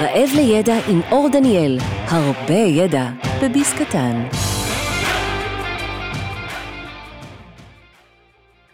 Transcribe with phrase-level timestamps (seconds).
[0.00, 3.10] רעב לידע עם אור דניאל, הרבה ידע
[3.42, 4.22] בביס קטן.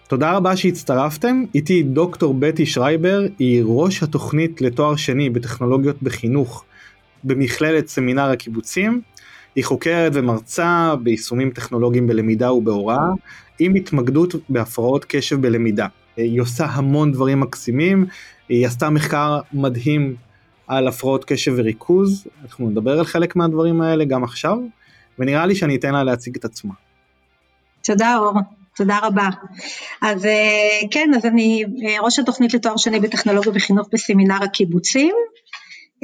[0.09, 6.65] תודה רבה שהצטרפתם, איתי דוקטור בטי שרייבר, היא ראש התוכנית לתואר שני בטכנולוגיות בחינוך
[7.25, 9.01] במכללת סמינר הקיבוצים,
[9.57, 13.09] היא חוקרת ומרצה ביישומים טכנולוגיים בלמידה ובהוראה,
[13.59, 15.87] עם התמקדות בהפרעות קשב בלמידה.
[16.17, 18.07] היא עושה המון דברים מקסימים,
[18.49, 20.26] היא עשתה מחקר מדהים
[20.67, 24.59] על הפרעות קשב וריכוז, אנחנו נדבר על חלק מהדברים האלה גם עכשיו,
[25.19, 26.75] ונראה לי שאני אתן לה להציג את עצמה.
[27.83, 28.41] תודה אור.
[28.77, 29.29] תודה רבה.
[30.03, 35.15] אז אה, כן, אז אני אה, ראש התוכנית לתואר שני בטכנולוגיה וחינוך בסמינר הקיבוצים.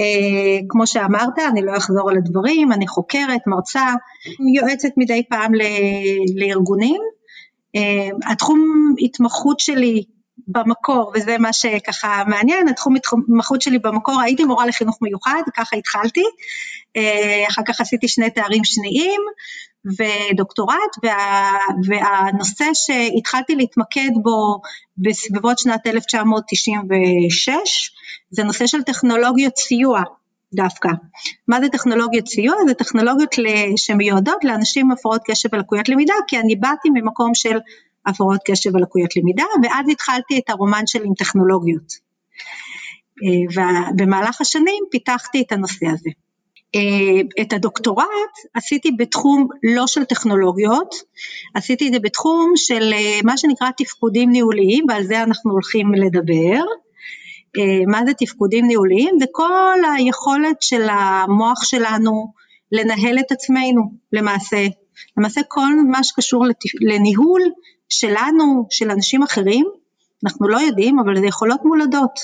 [0.00, 3.86] אה, כמו שאמרת, אני לא אחזור על הדברים, אני חוקרת, מרצה,
[4.54, 5.52] יועצת מדי פעם
[6.36, 7.00] לארגונים.
[8.26, 10.02] התחום התמחות שלי
[10.48, 16.22] במקור, וזה מה שככה מעניין, התחום התמחות שלי במקור, הייתי מורה לחינוך מיוחד, ככה התחלתי,
[17.48, 19.20] אחר כך עשיתי שני תארים שניים,
[19.98, 21.52] ודוקטורט, וה,
[21.86, 24.60] והנושא שהתחלתי להתמקד בו
[24.98, 27.90] בסביבות שנת 1996,
[28.30, 30.02] זה נושא של טכנולוגיות סיוע
[30.54, 30.88] דווקא.
[31.48, 32.54] מה זה טכנולוגיות סיוע?
[32.68, 33.34] זה טכנולוגיות
[33.76, 37.58] שמיועדות לאנשים עם הפרעות קשב ולקויות למידה, כי אני באתי ממקום של
[38.06, 42.12] הפרעות קשב ולקויות למידה, ואז התחלתי את הרומן שלי עם טכנולוגיות.
[43.22, 43.64] אה,
[43.94, 46.10] ובמהלך השנים פיתחתי את הנושא הזה.
[46.74, 48.06] אה, את הדוקטורט
[48.54, 50.94] עשיתי בתחום לא של טכנולוגיות,
[51.54, 56.62] עשיתי את זה בתחום של אה, מה שנקרא תפקודים ניהוליים ועל זה אנחנו הולכים לדבר.
[57.86, 59.14] מה זה תפקודים ניהוליים?
[59.18, 62.32] זה כל היכולת של המוח שלנו
[62.72, 63.82] לנהל את עצמנו
[64.12, 64.66] למעשה.
[65.16, 66.44] למעשה כל מה שקשור
[66.80, 67.42] לניהול
[67.92, 69.66] שלנו, של אנשים אחרים,
[70.24, 72.20] אנחנו לא יודעים אבל זה יכולות מולדות.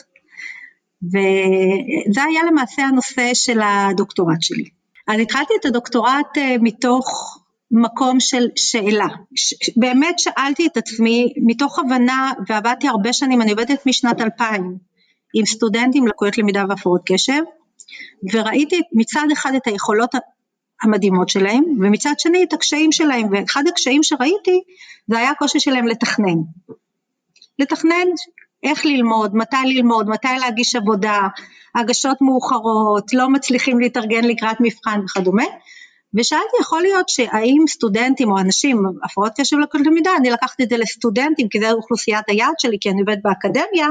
[1.03, 4.65] וזה היה למעשה הנושא של הדוקטורט שלי.
[5.09, 7.39] אז התחלתי את הדוקטורט אה, מתוך
[7.71, 9.07] מקום של שאלה.
[9.77, 14.78] באמת שאלתי את עצמי מתוך הבנה ועבדתי הרבה שנים, אני עובדת משנת 2000
[15.34, 17.43] עם סטודנטים לקויות למידה והפרעות קשב
[18.33, 20.15] וראיתי מצד אחד את היכולות
[20.83, 24.62] המדהימות שלהם ומצד שני את הקשיים שלהם ואחד הקשיים שראיתי
[25.09, 26.39] זה היה הקושי שלהם לתכנן.
[27.59, 28.06] לתכנן
[28.62, 31.21] איך ללמוד, מתי ללמוד, מתי להגיש עבודה,
[31.75, 35.44] הגשות מאוחרות, לא מצליחים להתארגן לקראת מבחן וכדומה.
[36.15, 40.77] ושאלתי, יכול להיות שהאם סטודנטים או אנשים, הפרעות קשב לקראת למידה, אני לקחתי את זה
[40.77, 43.89] לסטודנטים, כי זה אוכלוסיית היעד שלי, כי אני עובדת באקדמיה,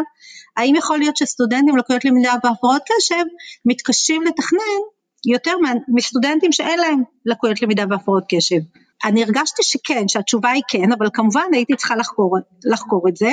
[0.58, 3.24] האם יכול להיות שסטודנטים לקויות למידה והפרעות קשב
[3.66, 4.82] מתקשים לתכנן
[5.26, 5.56] יותר
[5.96, 8.60] מסטודנטים שאין להם לקויות למידה והפרעות קשב.
[9.06, 13.32] אני הרגשתי שכן, שהתשובה היא כן, אבל כמובן הייתי צריכה לחקור, לחקור את זה.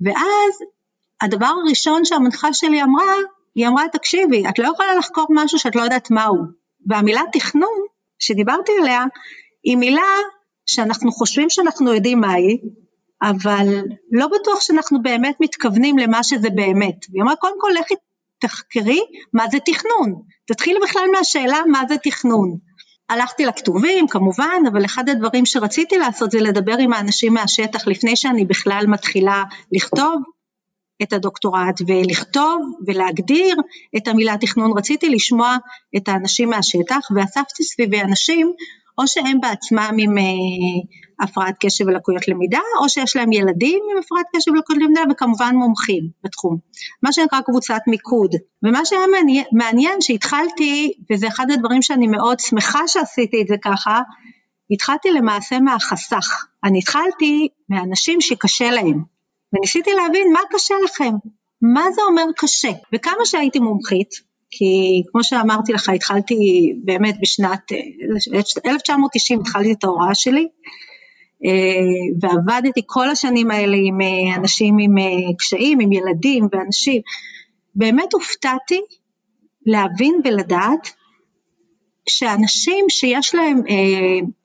[0.00, 0.58] ואז
[1.22, 3.14] הדבר הראשון שהמנחה שלי אמרה,
[3.54, 6.36] היא אמרה תקשיבי, את לא יכולה לחקור משהו שאת לא יודעת מהו.
[6.86, 7.78] והמילה תכנון
[8.18, 9.04] שדיברתי עליה
[9.64, 10.12] היא מילה
[10.66, 12.58] שאנחנו חושבים שאנחנו יודעים מהי,
[13.22, 13.66] אבל
[14.12, 16.96] לא בטוח שאנחנו באמת מתכוונים למה שזה באמת.
[17.10, 17.94] והיא אמרה קודם כל לכי
[18.38, 19.00] תחקרי
[19.32, 22.58] מה זה תכנון, תתחילי בכלל מהשאלה מה זה תכנון.
[23.08, 28.44] הלכתי לכתובים כמובן, אבל אחד הדברים שרציתי לעשות זה לדבר עם האנשים מהשטח לפני שאני
[28.44, 30.22] בכלל מתחילה לכתוב
[31.02, 33.56] את הדוקטורט ולכתוב ולהגדיר
[33.96, 35.56] את המילה תכנון, רציתי לשמוע
[35.96, 38.52] את האנשים מהשטח ואספתי סביבי אנשים
[38.98, 40.22] או שהם בעצמם עם אה,
[41.20, 46.08] הפרעת קשב ולקויות למידה, או שיש להם ילדים עם הפרעת קשב ולקויות למידה, וכמובן מומחים
[46.24, 46.56] בתחום.
[47.02, 48.34] מה שנקרא קבוצת מיקוד.
[48.62, 49.02] ומה שהיה
[49.52, 54.00] מעניין, שהתחלתי, וזה אחד הדברים שאני מאוד שמחה שעשיתי את זה ככה,
[54.70, 56.46] התחלתי למעשה מהחסך.
[56.64, 59.02] אני התחלתי מאנשים שקשה להם,
[59.52, 61.12] וניסיתי להבין מה קשה לכם,
[61.62, 64.10] מה זה אומר קשה, וכמה שהייתי מומחית,
[64.50, 66.34] כי כמו שאמרתי לך, התחלתי
[66.84, 67.72] באמת בשנת
[68.66, 70.87] 1990, התחלתי את ההוראה שלי, אה,
[72.20, 77.02] ועבדתי כל השנים האלה עם אה, אנשים עם אה, קשיים, עם ילדים ואנשים.
[77.74, 78.80] באמת הופתעתי
[79.66, 80.90] להבין ולדעת
[82.08, 83.62] שאנשים שיש להם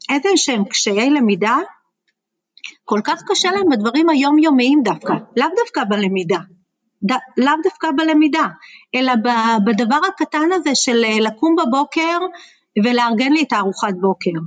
[0.09, 1.57] איזה שהם קשיי למידה,
[2.85, 6.39] כל כך קשה להם בדברים היומיומיים דווקא, לאו דווקא בלמידה.
[7.37, 8.47] לאו דווקא בלמידה,
[8.95, 9.13] אלא
[9.65, 12.19] בדבר הקטן הזה של אה, לקום בבוקר
[12.83, 14.39] ולארגן לי את הארוחת בוקר,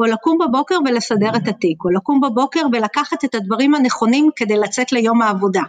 [0.00, 4.92] או לקום בבוקר ולסדר את התיק, או לקום בבוקר ולקחת את הדברים הנכונים כדי לצאת
[4.92, 5.62] ליום העבודה.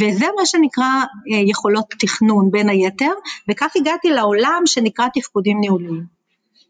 [0.00, 0.84] וזה מה שנקרא
[1.32, 3.12] אה, יכולות תכנון בין היתר,
[3.48, 6.04] וכך הגעתי לעולם שנקרא תפקודים ניהוליים,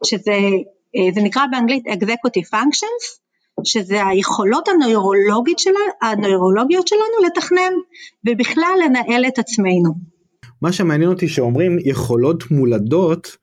[0.05, 0.33] שזה
[0.97, 3.19] אה, נקרא באנגלית executive functions,
[3.65, 7.73] שזה היכולות הנוירולוגיות שלנו, הנוירולוגיות שלנו לתכנן
[8.27, 9.95] ובכלל לנהל את עצמנו.
[10.63, 13.37] מה שמעניין אותי שאומרים יכולות מולדות,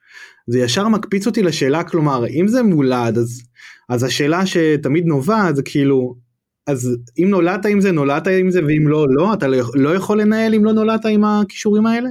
[0.48, 3.42] זה ישר מקפיץ אותי לשאלה, כלומר, אם זה מולד, אז,
[3.90, 6.16] אז השאלה שתמיד נובעת זה כאילו,
[6.68, 10.22] אז אם נולדת עם זה, נולדת עם זה, ואם לא, לא, אתה לא, לא יכול
[10.22, 12.10] לנהל אם לא נולדת עם הכישורים האלה?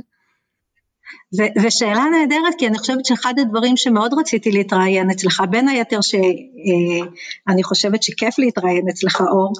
[1.32, 7.60] זו שאלה נהדרת, כי אני חושבת שאחד הדברים שמאוד רציתי להתראיין אצלך, בין היתר שאני
[7.60, 9.52] אה, חושבת שכיף להתראיין אצלך אור,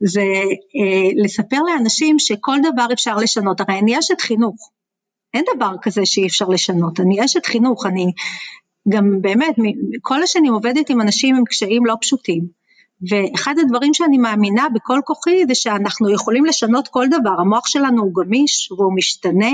[0.00, 4.70] זה אה, לספר לאנשים שכל דבר אפשר לשנות, הרי אני אשת חינוך,
[5.34, 8.12] אין דבר כזה שאי אפשר לשנות, אני אשת חינוך, אני
[8.88, 9.54] גם באמת,
[10.02, 12.44] כל השנים עובדת עם אנשים עם קשיים לא פשוטים,
[13.10, 18.12] ואחד הדברים שאני מאמינה בכל כוחי זה שאנחנו יכולים לשנות כל דבר, המוח שלנו הוא
[18.14, 19.50] גמיש והוא משתנה,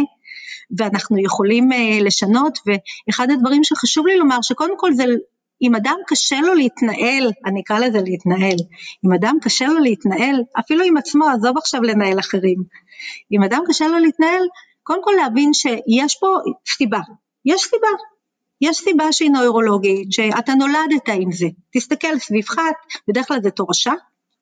[0.78, 5.04] ואנחנו יכולים uh, לשנות, ואחד הדברים שחשוב לי לומר שקודם כל זה
[5.62, 8.56] אם אדם קשה לו להתנהל, אני אקרא לזה להתנהל,
[9.06, 12.62] אם אדם קשה לו להתנהל, אפילו עם עצמו, עזוב עכשיו לנהל אחרים,
[13.32, 14.42] אם אדם קשה לו להתנהל,
[14.82, 16.26] קודם כל להבין שיש פה
[16.76, 17.00] סיבה,
[17.44, 17.88] יש סיבה,
[18.60, 22.56] יש סיבה שהיא נוירולוגית, שאתה נולדת עם זה, תסתכל סביבך,
[23.08, 23.92] בדרך כלל זה תורשה,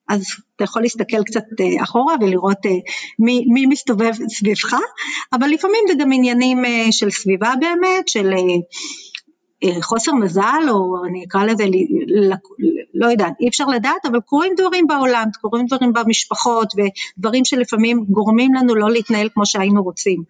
[0.09, 0.23] אז
[0.55, 2.71] אתה יכול להסתכל קצת אה, אחורה ולראות אה,
[3.19, 4.77] מי, מי מסתובב סביבך,
[5.33, 8.33] אבל לפעמים זה גם עניינים אה, של סביבה באמת, של
[9.81, 11.63] חוסר מזל, או אני אקרא לזה,
[12.93, 18.53] לא יודעת, אי אפשר לדעת, אבל קורים דברים בעולם, קורים דברים במשפחות, ודברים שלפעמים גורמים
[18.53, 20.23] לנו לא להתנהל כמו שהיינו רוצים.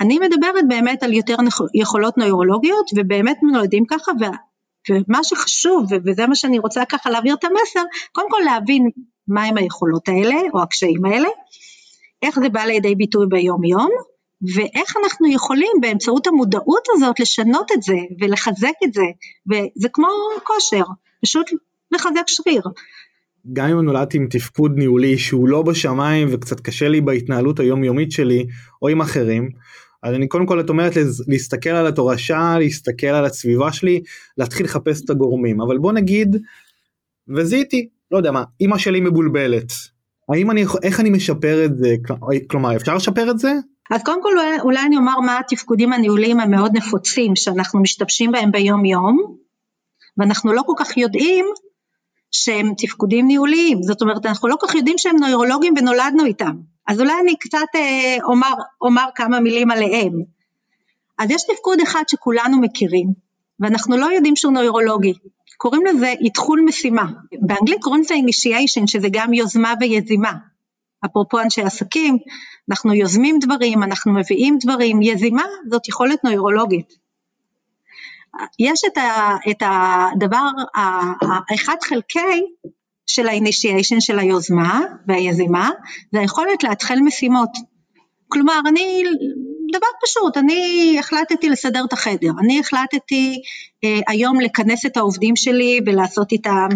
[0.00, 1.36] אני מדברת באמת על יותר
[1.74, 4.12] יכולות נוירולוגיות, ובאמת נולדים ככה,
[4.90, 7.82] ומה שחשוב, וזה מה שאני רוצה ככה להעביר את המסר,
[8.12, 8.90] קודם כל להבין
[9.28, 11.28] מהם היכולות האלה, או הקשיים האלה,
[12.22, 13.90] איך זה בא לידי ביטוי ביום יום,
[14.54, 19.02] ואיך אנחנו יכולים באמצעות המודעות הזאת לשנות את זה ולחזק את זה,
[19.50, 20.08] וזה כמו
[20.44, 20.84] כושר,
[21.22, 21.46] פשוט
[21.92, 22.62] לחזק שריר.
[23.52, 28.46] גם אם נולדתי עם תפקוד ניהולי שהוא לא בשמיים וקצת קשה לי בהתנהלות היומיומית שלי
[28.82, 29.50] או עם אחרים,
[30.02, 30.92] אז אני קודם כל את אומרת
[31.28, 34.02] להסתכל על התורשה, להסתכל על הסביבה שלי,
[34.38, 36.36] להתחיל לחפש את הגורמים, אבל בוא נגיד,
[37.36, 39.72] וזיהיתי, לא יודע מה, אימא שלי מבולבלת,
[40.28, 41.94] האם אני, איך אני משפר את זה,
[42.48, 43.52] כלומר אפשר לשפר את זה?
[43.90, 48.84] אז קודם כל אולי אני אומר מה התפקודים הניהוליים המאוד נפוצים שאנחנו משתמשים בהם ביום
[48.84, 49.36] יום,
[50.16, 51.46] ואנחנו לא כל כך יודעים
[52.30, 56.56] שהם תפקודים ניהוליים, זאת אומרת אנחנו לא כל כך יודעים שהם נוירולוגים ונולדנו איתם.
[56.86, 60.12] אז אולי אני קצת אה, אומר, אומר כמה מילים עליהם.
[61.18, 63.08] אז יש תפקוד אחד שכולנו מכירים,
[63.60, 65.12] ואנחנו לא יודעים שהוא נוירולוגי.
[65.56, 67.04] קוראים לזה איתחול משימה.
[67.40, 70.32] באנגלית קוראים לזה initiation, שזה גם יוזמה ויזימה.
[71.04, 72.18] אפרופו אנשי עסקים,
[72.70, 77.04] אנחנו יוזמים דברים, אנחנו מביאים דברים, יזימה זאת יכולת נוירולוגית.
[78.58, 80.48] יש את, ה, את הדבר
[81.50, 82.42] האחד חלקי
[83.06, 85.70] של ה-initiation של היוזמה והיזימה,
[86.12, 87.50] זה היכולת להתחיל משימות.
[88.28, 89.04] כלומר, אני,
[89.72, 93.42] דבר פשוט, אני החלטתי לסדר את החדר, אני החלטתי
[93.84, 96.68] אה, היום לכנס את העובדים שלי ולעשות איתם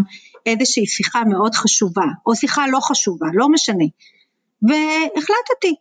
[0.47, 3.85] איזושהי שיחה מאוד חשובה, או שיחה לא חשובה, לא משנה.
[4.63, 5.75] והחלטתי,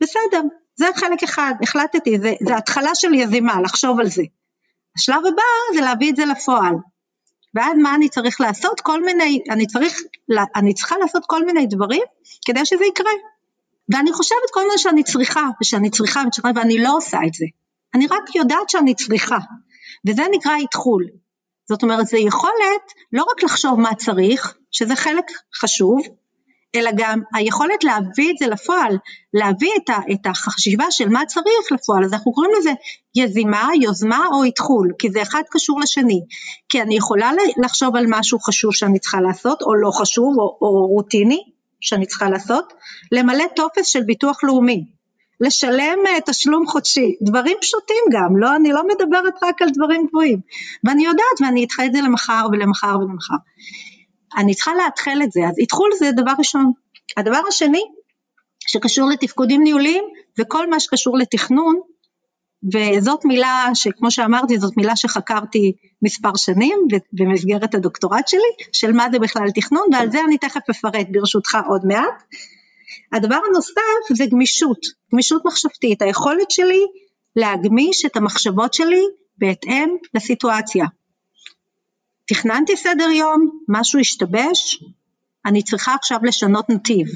[0.00, 0.42] בסדר,
[0.76, 4.22] זה חלק אחד, החלטתי, זה, זה התחלה של יזימה, לחשוב על זה.
[4.96, 5.42] השלב הבא
[5.74, 6.74] זה להביא את זה לפועל.
[7.54, 8.80] ואז מה אני צריך לעשות?
[8.80, 10.00] כל מיני, אני, צריך,
[10.56, 12.02] אני צריכה לעשות כל מיני דברים
[12.46, 13.12] כדי שזה יקרה.
[13.92, 17.44] ואני חושבת כל מה שאני צריכה, ושאני צריכה, וצריכה, ואני לא עושה את זה.
[17.94, 19.38] אני רק יודעת שאני צריכה,
[20.08, 21.06] וזה נקרא איתחול.
[21.68, 25.24] זאת אומרת, זה יכולת לא רק לחשוב מה צריך, שזה חלק
[25.60, 26.00] חשוב,
[26.74, 28.98] אלא גם היכולת להביא את זה לפועל,
[29.34, 32.72] להביא את, ה, את החשיבה של מה צריך לפועל, אז אנחנו קוראים לזה
[33.14, 36.20] יזימה, יוזמה או איתחול, כי זה אחד קשור לשני,
[36.68, 37.30] כי אני יכולה
[37.64, 41.42] לחשוב על משהו חשוב שאני צריכה לעשות, או לא חשוב, או, או רוטיני
[41.80, 42.72] שאני צריכה לעשות,
[43.12, 44.84] למלא טופס של ביטוח לאומי,
[45.40, 50.40] לשלם uh, תשלום חודשי, דברים פשוטים גם, לא, אני לא מדברת רק על דברים גבוהים,
[50.84, 53.34] ואני יודעת ואני אדחה את זה למחר ולמחר ולמחר.
[54.36, 56.72] אני צריכה להתחיל את זה, אז איתחול זה דבר ראשון.
[57.16, 57.82] הדבר השני
[58.66, 60.04] שקשור לתפקודים ניהוליים
[60.38, 61.80] וכל מה שקשור לתכנון,
[62.74, 65.72] וזאת מילה שכמו שאמרתי זאת מילה שחקרתי
[66.02, 66.78] מספר שנים
[67.12, 68.40] במסגרת הדוקטורט שלי,
[68.72, 72.22] של מה זה בכלל תכנון ועל זה אני תכף אפרט ברשותך עוד מעט.
[73.12, 74.78] הדבר הנוסף זה גמישות,
[75.12, 76.80] גמישות מחשבתית, היכולת שלי
[77.36, 79.02] להגמיש את המחשבות שלי
[79.38, 80.86] בהתאם לסיטואציה.
[82.28, 84.84] תכננתי סדר יום, משהו השתבש,
[85.46, 87.06] אני צריכה עכשיו לשנות נתיב.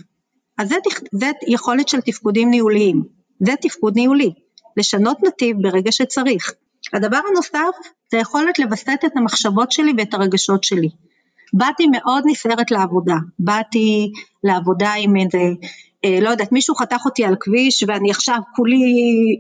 [0.59, 0.77] אז זה,
[1.13, 3.03] זה יכולת של תפקודים ניהוליים,
[3.41, 4.33] זה תפקוד ניהולי,
[4.77, 6.53] לשנות נתיב ברגע שצריך.
[6.93, 10.89] הדבר הנוסף זה יכולת לווסת את המחשבות שלי ואת הרגשות שלי.
[11.53, 14.13] באתי מאוד נסערת לעבודה, באתי
[14.45, 15.39] לעבודה עם איזה
[16.21, 18.79] לא יודעת, מישהו חתך אותי על כביש ואני עכשיו כולי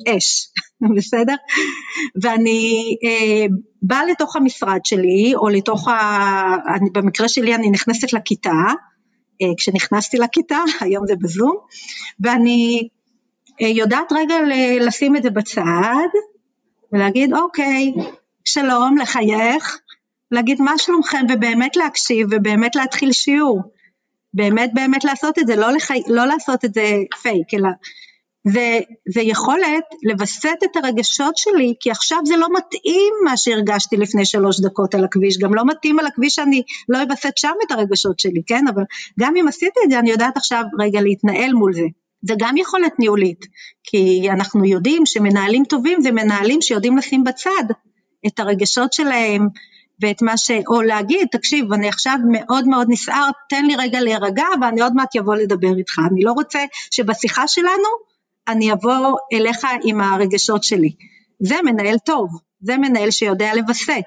[0.08, 0.48] אש,
[0.96, 1.34] בסדר?
[2.22, 3.46] ואני אה,
[3.82, 5.96] באה לתוך המשרד שלי, או לתוך, ה...
[6.74, 8.62] אני, במקרה שלי אני נכנסת לכיתה,
[9.42, 11.56] אה, כשנכנסתי לכיתה, היום זה בזום,
[12.20, 12.88] ואני
[13.62, 14.34] אה, יודעת רגע
[14.80, 16.08] לשים את זה בצד,
[16.92, 17.92] ולהגיד אוקיי,
[18.44, 19.78] שלום, לחייך,
[20.30, 23.75] להגיד מה שלומכם ובאמת להקשיב ובאמת להתחיל שיעור.
[24.34, 26.02] באמת באמת לעשות את זה, לא, לחי...
[26.08, 27.68] לא לעשות את זה פייק, אלא
[28.48, 28.78] זה,
[29.14, 34.60] זה יכולת לווסת את הרגשות שלי, כי עכשיו זה לא מתאים מה שהרגשתי לפני שלוש
[34.60, 38.42] דקות על הכביש, גם לא מתאים על הכביש שאני לא אווסת שם את הרגשות שלי,
[38.46, 38.64] כן?
[38.74, 38.82] אבל
[39.20, 41.86] גם אם עשיתי את זה, אני יודעת עכשיו רגע להתנהל מול זה.
[42.22, 43.46] זה גם יכולת ניהולית,
[43.84, 47.64] כי אנחנו יודעים שמנהלים טובים זה מנהלים שיודעים לשים בצד
[48.26, 49.48] את הרגשות שלהם,
[50.02, 50.50] ואת מה ש...
[50.68, 55.16] או להגיד, תקשיב, אני עכשיו מאוד מאוד נסער, תן לי רגע להירגע ואני עוד מעט
[55.16, 56.00] אבוא לדבר איתך.
[56.10, 57.88] אני לא רוצה שבשיחה שלנו
[58.48, 60.92] אני אבוא אליך עם הרגשות שלי.
[61.40, 64.04] זה מנהל טוב, זה מנהל שיודע לווסת.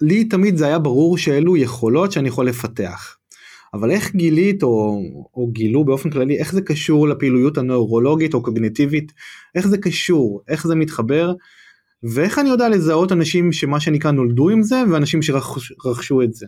[0.00, 3.16] לי תמיד זה היה ברור שאלו יכולות שאני יכול לפתח.
[3.74, 5.00] אבל איך גילית או,
[5.34, 9.12] או גילו באופן כללי איך זה קשור לפעילויות הנוירולוגית או קוגניטיבית
[9.54, 11.32] איך זה קשור איך זה מתחבר
[12.12, 16.46] ואיך אני יודע לזהות אנשים שמה שנקרא נולדו עם זה ואנשים שרכשו את זה.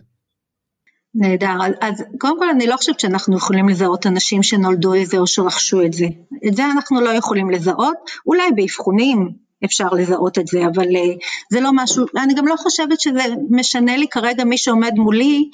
[1.15, 5.27] נהדר, אז קודם כל אני לא חושבת שאנחנו יכולים לזהות אנשים שנולדו את זה או
[5.27, 6.05] שרכשו את זה,
[6.47, 7.95] את זה אנחנו לא יכולים לזהות,
[8.25, 9.29] אולי באבחונים
[9.65, 11.13] אפשר לזהות את זה, אבל אה,
[11.51, 15.49] זה לא משהו, אני גם לא חושבת שזה משנה לי כרגע מי שעומד מולי,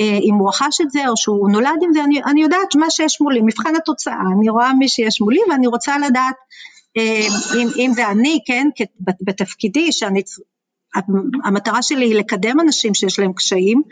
[0.00, 2.90] אה, אם הוא רכש את זה או שהוא נולד עם זה, אני, אני יודעת מה
[2.90, 6.34] שיש מולי, מבחן התוצאה, אני רואה מי שיש מולי ואני רוצה לדעת
[6.96, 8.68] אם, אם זה אני, כן,
[9.20, 10.22] בתפקידי, שאני,
[11.44, 13.82] המטרה שלי היא לקדם אנשים שיש להם קשיים,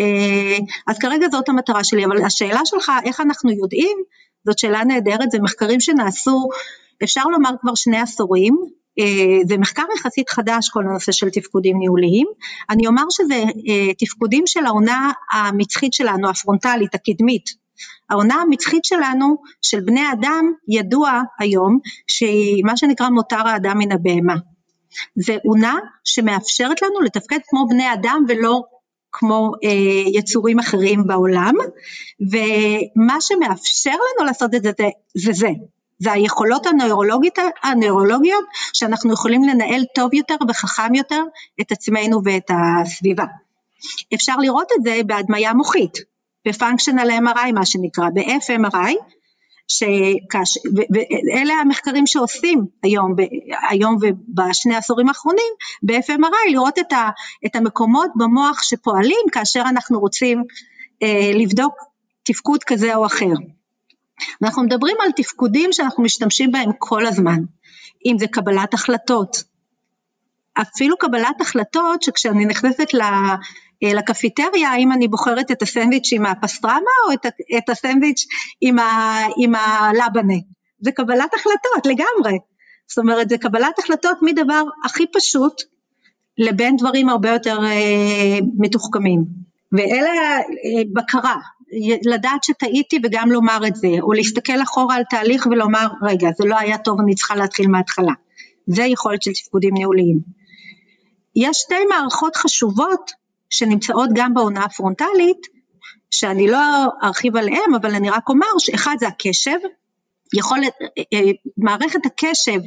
[0.00, 3.98] אה, אז כרגע זאת המטרה שלי, אבל השאלה שלך, איך אנחנו יודעים,
[4.46, 6.48] זאת שאלה נהדרת, זה מחקרים שנעשו,
[7.04, 8.56] אפשר לומר כבר שני עשורים,
[8.98, 12.26] אה, זה מחקר יחסית חדש כל הנושא של תפקודים ניהוליים,
[12.70, 13.44] אני אומר שזה
[13.98, 17.59] תפקודים של העונה המצחית שלנו, הפרונטלית, הקדמית,
[18.10, 24.34] העונה המצחית שלנו, של בני אדם, ידוע היום שהיא מה שנקרא מותר האדם מן הבהמה.
[25.16, 28.62] זה עונה שמאפשרת לנו לתפקד כמו בני אדם ולא
[29.12, 29.70] כמו אה,
[30.14, 31.54] יצורים אחרים בעולם,
[32.20, 34.70] ומה שמאפשר לנו לעשות את זה
[35.14, 35.48] זה זה,
[35.98, 41.22] זה היכולות הנוירולוגיות, הנוירולוגיות שאנחנו יכולים לנהל טוב יותר וחכם יותר
[41.60, 43.24] את עצמנו ואת הסביבה.
[44.14, 45.98] אפשר לראות את זה בהדמיה מוחית,
[46.48, 48.94] ב-functional MRI מה שנקרא, ב-FMRI,
[49.68, 50.58] שכש,
[51.34, 53.14] ואלה המחקרים שעושים היום,
[53.68, 57.10] היום ובשני העשורים האחרונים ב-FMRI, לראות את, ה,
[57.46, 60.42] את המקומות במוח שפועלים כאשר אנחנו רוצים
[61.02, 61.74] אה, לבדוק
[62.22, 63.34] תפקוד כזה או אחר.
[64.42, 67.38] אנחנו מדברים על תפקודים שאנחנו משתמשים בהם כל הזמן,
[68.06, 69.42] אם זה קבלת החלטות,
[70.62, 73.36] אפילו קבלת החלטות שכשאני נכנסת אה,
[73.82, 77.26] לקפיטריה האם אני בוחרת את הסנדוויץ' עם הפסטרמה או את,
[77.58, 78.26] את הסנדוויץ'
[78.60, 80.34] עם, ה, עם הלבנה.
[80.80, 82.38] זה קבלת החלטות לגמרי.
[82.88, 85.62] זאת אומרת זה קבלת החלטות מדבר הכי פשוט
[86.38, 89.24] לבין דברים הרבה יותר אה, מתוחכמים.
[89.72, 91.36] ואלה אה, בקרה,
[92.04, 96.58] לדעת שטעיתי וגם לומר את זה, או להסתכל אחורה על תהליך ולומר רגע זה לא
[96.58, 98.12] היה טוב אני צריכה להתחיל מההתחלה.
[98.66, 100.18] זה יכולת של תפקודים ניהוליים.
[101.36, 103.10] יש שתי מערכות חשובות
[103.50, 105.46] שנמצאות גם בעונה הפרונטלית,
[106.10, 106.58] שאני לא
[107.02, 109.58] ארחיב עליהן, אבל אני רק אומר שאחד זה הקשב,
[110.34, 110.72] יכולת,
[111.12, 112.60] אה, מערכת הקשב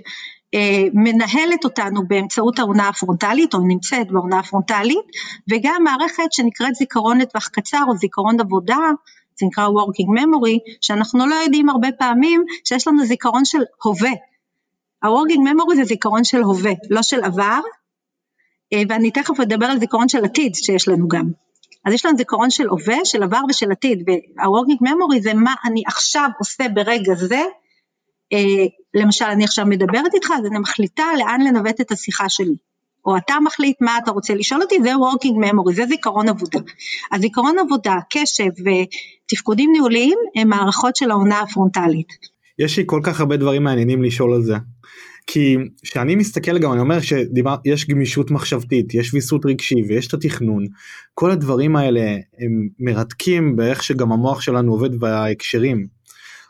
[0.53, 5.05] אה, מנהלת אותנו באמצעות העונה הפרונטלית, או נמצאת בעונה הפרונטלית,
[5.51, 8.77] וגם מערכת שנקראת זיכרון לטווח קצר, או זיכרון עבודה,
[9.39, 14.11] זה נקרא working memory, שאנחנו לא יודעים הרבה פעמים שיש לנו זיכרון של הווה.
[15.03, 17.59] ה-working memory זה זיכרון של הווה, לא של עבר,
[18.89, 21.31] ואני תכף אדבר על זיכרון של עתיד שיש לנו גם.
[21.85, 25.83] אז יש לנו זיכרון של הווה, של עבר ושל עתיד, וה-working memory זה מה אני
[25.87, 27.41] עכשיו עושה ברגע זה,
[28.33, 32.55] אה, למשל אני עכשיו מדברת איתך, אז אני מחליטה לאן לנווט את השיחה שלי.
[33.05, 36.59] או אתה מחליט מה אתה רוצה לשאול אותי, זה working memory, זה זיכרון עבודה.
[37.11, 38.49] אז זיכרון עבודה, קשב
[39.25, 42.07] ותפקודים ניהוליים הם מערכות של העונה הפרונטלית.
[42.59, 44.55] יש לי כל כך הרבה דברים מעניינים לשאול על זה.
[45.27, 50.65] כי כשאני מסתכל גם אני אומר שיש גמישות מחשבתית יש ויסות רגשי ויש את התכנון
[51.13, 55.87] כל הדברים האלה הם מרתקים באיך שגם המוח שלנו עובד בהקשרים.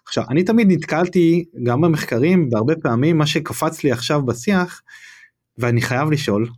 [0.07, 4.81] עכשיו אני תמיד נתקלתי גם במחקרים בהרבה פעמים מה שקפץ לי עכשיו בשיח
[5.57, 6.49] ואני חייב לשאול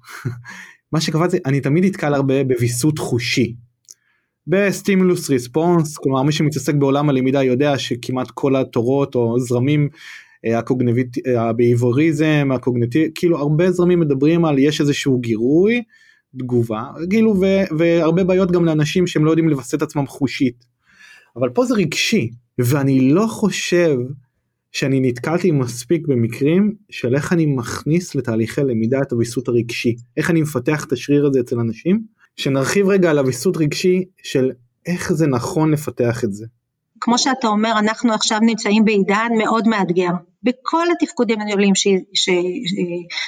[0.94, 3.56] מה שקפץ לי אני תמיד נתקל הרבה בוויסות חושי.
[4.48, 9.90] ב stimulus response, כלומר מי שמתעסק בעולם הלמידה יודע שכמעט כל התורות או זרמים
[10.46, 15.84] אה, ה cognitive, ה behaviorism, ה cognitive, כאילו הרבה זרמים מדברים על יש איזשהו גירוי,
[16.38, 17.46] תגובה, כאילו ו,
[17.78, 20.66] והרבה בעיות גם לאנשים שהם לא יודעים לווסת עצמם חושית.
[21.36, 23.98] אבל פה זה רגשי, ואני לא חושב
[24.72, 30.42] שאני נתקלתי מספיק במקרים של איך אני מכניס לתהליכי למידה את הוויסות הרגשי, איך אני
[30.42, 32.02] מפתח את השריר הזה אצל אנשים,
[32.36, 34.52] שנרחיב רגע על הוויסות רגשי של
[34.86, 36.46] איך זה נכון לפתח את זה.
[37.02, 40.12] כמו שאתה אומר, אנחנו עכשיו נמצאים בעידן מאוד מאתגר,
[40.46, 41.74] בכל התפקודים הניהוליים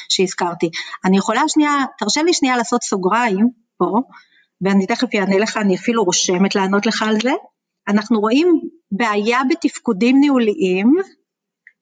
[0.10, 0.70] שהזכרתי.
[1.06, 4.00] אני יכולה שנייה, תרשה לי שנייה לעשות סוגריים פה,
[4.62, 7.32] ואני תכף אענה לך, אני אפילו רושמת לענות לך על זה.
[7.88, 10.94] אנחנו רואים בעיה בתפקודים ניהוליים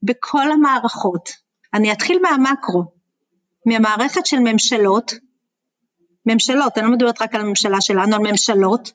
[0.04, 1.30] בכל המערכות.
[1.74, 2.84] אני אתחיל מהמקרו,
[3.66, 5.14] מהמערכת של ממשלות,
[6.26, 8.92] ממשלות, אני לא מדברת רק על הממשלה שלנו, על ממשלות,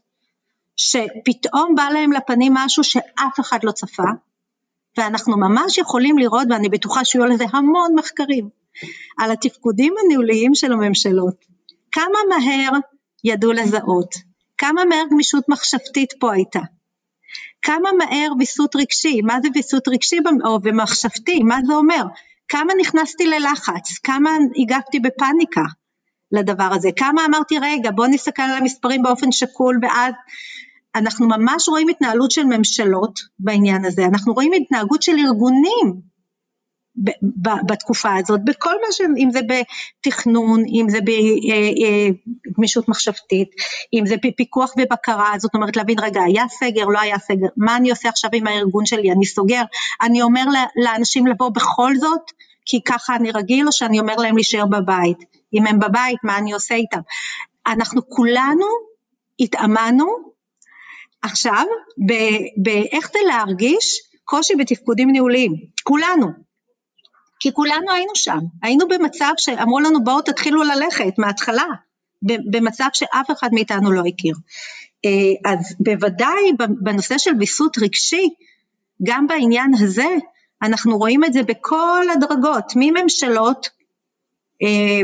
[0.76, 4.02] שפתאום בא להם לפנים משהו שאף אחד לא צפה,
[4.98, 8.48] ואנחנו ממש יכולים לראות, ואני בטוחה שיהיו לזה המון מחקרים,
[9.18, 11.34] על התפקודים הניהוליים של הממשלות.
[11.92, 12.78] כמה מהר
[13.24, 14.14] ידעו לזהות,
[14.58, 16.60] כמה מהר גמישות מחשבתית פה הייתה,
[17.62, 22.04] כמה מהר ויסות רגשי, מה זה ויסות רגשי או ומחשבתי, מה זה אומר,
[22.48, 25.64] כמה נכנסתי ללחץ, כמה הגבתי בפאניקה
[26.32, 30.14] לדבר הזה, כמה אמרתי רגע בוא נסתכל על המספרים באופן שקול ואז
[30.94, 36.10] אנחנו ממש רואים התנהלות של ממשלות בעניין הזה, אנחנו רואים התנהגות של ארגונים
[37.66, 39.00] בתקופה הזאת, בכל מה ש...
[39.18, 43.48] אם זה בתכנון, אם זה בגמישות אה, אה, מחשבתית,
[43.94, 47.90] אם זה בפיקוח ובקרה, זאת אומרת להבין רגע היה סגר, לא היה סגר, מה אני
[47.90, 49.62] עושה עכשיו עם הארגון שלי, אני סוגר,
[50.02, 50.44] אני אומר
[50.84, 52.30] לאנשים לבוא בכל זאת,
[52.66, 55.18] כי ככה אני רגיל, או שאני אומר להם להישאר בבית,
[55.54, 57.00] אם הם בבית מה אני עושה איתם,
[57.66, 58.66] אנחנו כולנו
[59.40, 60.29] התאמנו
[61.22, 61.64] עכשיו,
[62.62, 66.26] באיך זה להרגיש קושי בתפקודים ניהוליים, כולנו,
[67.40, 71.66] כי כולנו היינו שם, היינו במצב שאמרו לנו בואו תתחילו ללכת מההתחלה,
[72.22, 74.34] במצב שאף אחד מאיתנו לא הכיר.
[75.04, 76.52] אה, אז בוודאי
[76.82, 78.28] בנושא של ויסות רגשי,
[79.02, 80.08] גם בעניין הזה,
[80.62, 83.68] אנחנו רואים את זה בכל הדרגות, מממשלות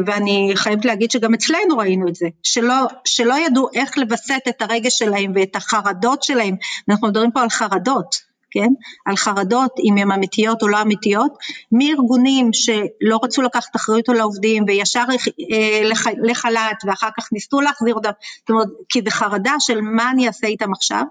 [0.06, 4.98] ואני חייבת להגיד שגם אצלנו ראינו את זה, שלא, שלא ידעו איך לווסת את הרגש
[4.98, 6.54] שלהם ואת החרדות שלהם,
[6.88, 8.14] אנחנו מדברים פה על חרדות,
[8.50, 8.68] כן?
[9.06, 11.32] על חרדות אם הן אמיתיות או לא אמיתיות,
[11.72, 15.04] מארגונים שלא רצו לקחת אחריות על העובדים וישר
[15.52, 15.90] אה,
[16.22, 20.46] לחל"ת ואחר כך ניסו להחזיר אותם, זאת אומרת, כי זה חרדה של מה אני אעשה
[20.46, 21.02] איתם עכשיו,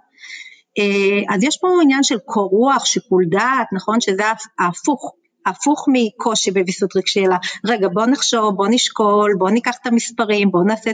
[0.80, 4.02] אה, אז יש פה עניין של קור רוח, שיקול דעת, נכון?
[4.02, 4.24] שזה
[4.60, 5.14] ההפוך
[5.46, 10.64] הפוך מקושי בוויסות רגשי, אלא רגע בוא נחשוב, בוא נשקול, בוא ניקח את המספרים, בוא
[10.64, 10.92] נעשה,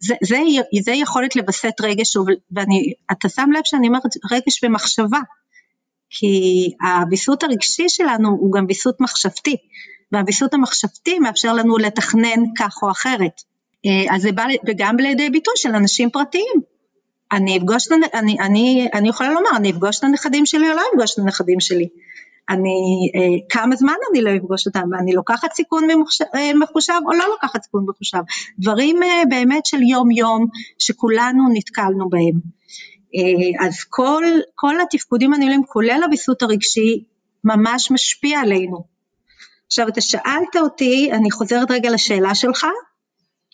[0.00, 0.38] זה, זה,
[0.82, 2.16] זה יכולת לווסת רגש,
[2.52, 4.02] ואתה שם לב שאני אומרת
[4.32, 5.20] רגש ומחשבה,
[6.10, 9.56] כי הוויסות הרגשי שלנו הוא גם ויסות מחשבתי,
[10.12, 13.42] והוויסות המחשבתי מאפשר לנו לתכנן כך או אחרת.
[13.86, 16.60] אה, אז זה בא וגם לידי ביטוי של אנשים פרטיים.
[17.32, 21.14] אני אפגוש, אני, אני, אני יכולה לומר, אני אפגוש את הנכדים שלי או לא אפגוש
[21.14, 21.88] את הנכדים שלי.
[22.50, 25.88] אני, אה, כמה זמן אני לא אפגוש אותם, ואני לוקחת סיכון
[26.34, 28.18] אה, מחושב או לא לוקחת סיכון מחושב,
[28.58, 30.46] דברים אה, באמת של יום יום
[30.78, 32.64] שכולנו נתקלנו בהם.
[33.60, 37.04] אז כל, כל התפקודים הניהולים כולל הוויסות הרגשי
[37.44, 38.84] ממש משפיע עלינו.
[39.66, 42.66] עכשיו אתה שאלת אותי, אני חוזרת רגע לשאלה שלך,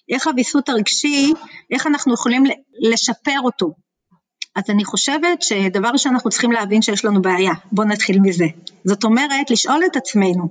[0.09, 1.33] איך הוויסות הרגשי,
[1.71, 2.45] איך אנחנו יכולים
[2.81, 3.75] לשפר אותו.
[4.57, 8.47] אז אני חושבת שדבר ראשון אנחנו צריכים להבין שיש לנו בעיה, בואו נתחיל מזה.
[8.85, 10.49] זאת אומרת, לשאול את עצמנו,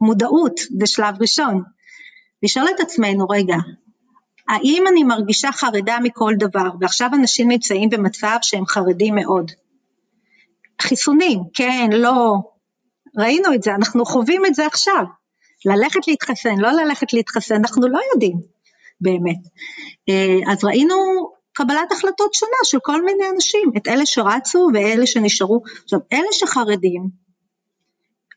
[0.00, 1.62] מודעות זה שלב ראשון,
[2.42, 3.56] לשאול את עצמנו, רגע,
[4.48, 9.50] האם אני מרגישה חרדה מכל דבר, ועכשיו אנשים נמצאים במצב שהם חרדים מאוד.
[10.82, 12.34] חיסונים, כן, לא,
[13.18, 15.04] ראינו את זה, אנחנו חווים את זה עכשיו.
[15.66, 18.40] ללכת להתחסן, לא ללכת להתחסן, אנחנו לא יודעים
[19.00, 19.38] באמת.
[20.08, 20.94] אה, אז ראינו
[21.54, 25.62] קבלת החלטות שונה של כל מיני אנשים, את אלה שרצו ואלה שנשארו.
[25.84, 27.08] עכשיו, אלה שחרדים,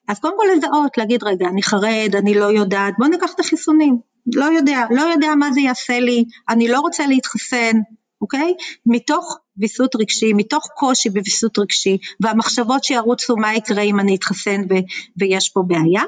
[0.07, 3.97] אז קודם כל לזהות, להגיד רגע, אני חרד, אני לא יודעת, בוא ניקח את החיסונים,
[4.35, 7.77] לא יודע, לא יודע מה זה יעשה לי, אני לא רוצה להתחסן,
[8.21, 8.53] אוקיי?
[8.85, 14.85] מתוך ויסות רגשי, מתוך קושי בוויסות רגשי, והמחשבות שירוצו מה יקרה אם אני אתחסן ו-
[15.19, 16.03] ויש פה בעיה,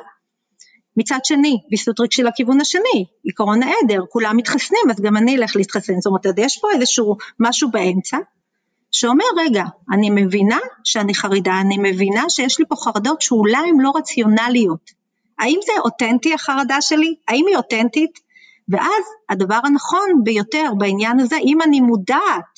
[0.99, 5.93] מצד שני, ויסות רגשי לכיוון השני, עקרון העדר, כולם מתחסנים אז גם אני אלך להתחסן,
[5.99, 8.17] זאת אומרת יש פה איזשהו משהו באמצע
[8.91, 13.91] שאומר רגע, אני מבינה שאני חרדה, אני מבינה שיש לי פה חרדות שאולי הן לא
[13.95, 14.91] רציונליות,
[15.39, 17.15] האם זה אותנטי החרדה שלי?
[17.27, 18.19] האם היא אותנטית?
[18.69, 22.53] ואז הדבר הנכון ביותר בעניין הזה, אם אני מודעת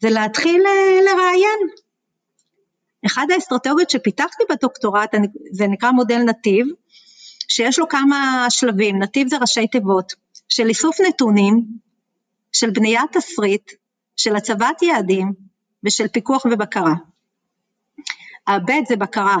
[0.00, 1.58] זה להתחיל אה, לראיין.
[3.06, 5.14] אחד האסטרטגיות שפיתחתי בדוקטורט
[5.52, 6.66] זה נקרא מודל נתיב,
[7.54, 10.12] שיש לו כמה שלבים, נתיב זה ראשי תיבות,
[10.48, 11.64] של איסוף נתונים,
[12.52, 13.72] של בניית תסריט,
[14.16, 15.32] של הצבת יעדים
[15.84, 16.94] ושל פיקוח ובקרה.
[18.46, 19.36] הב' זה בקרה,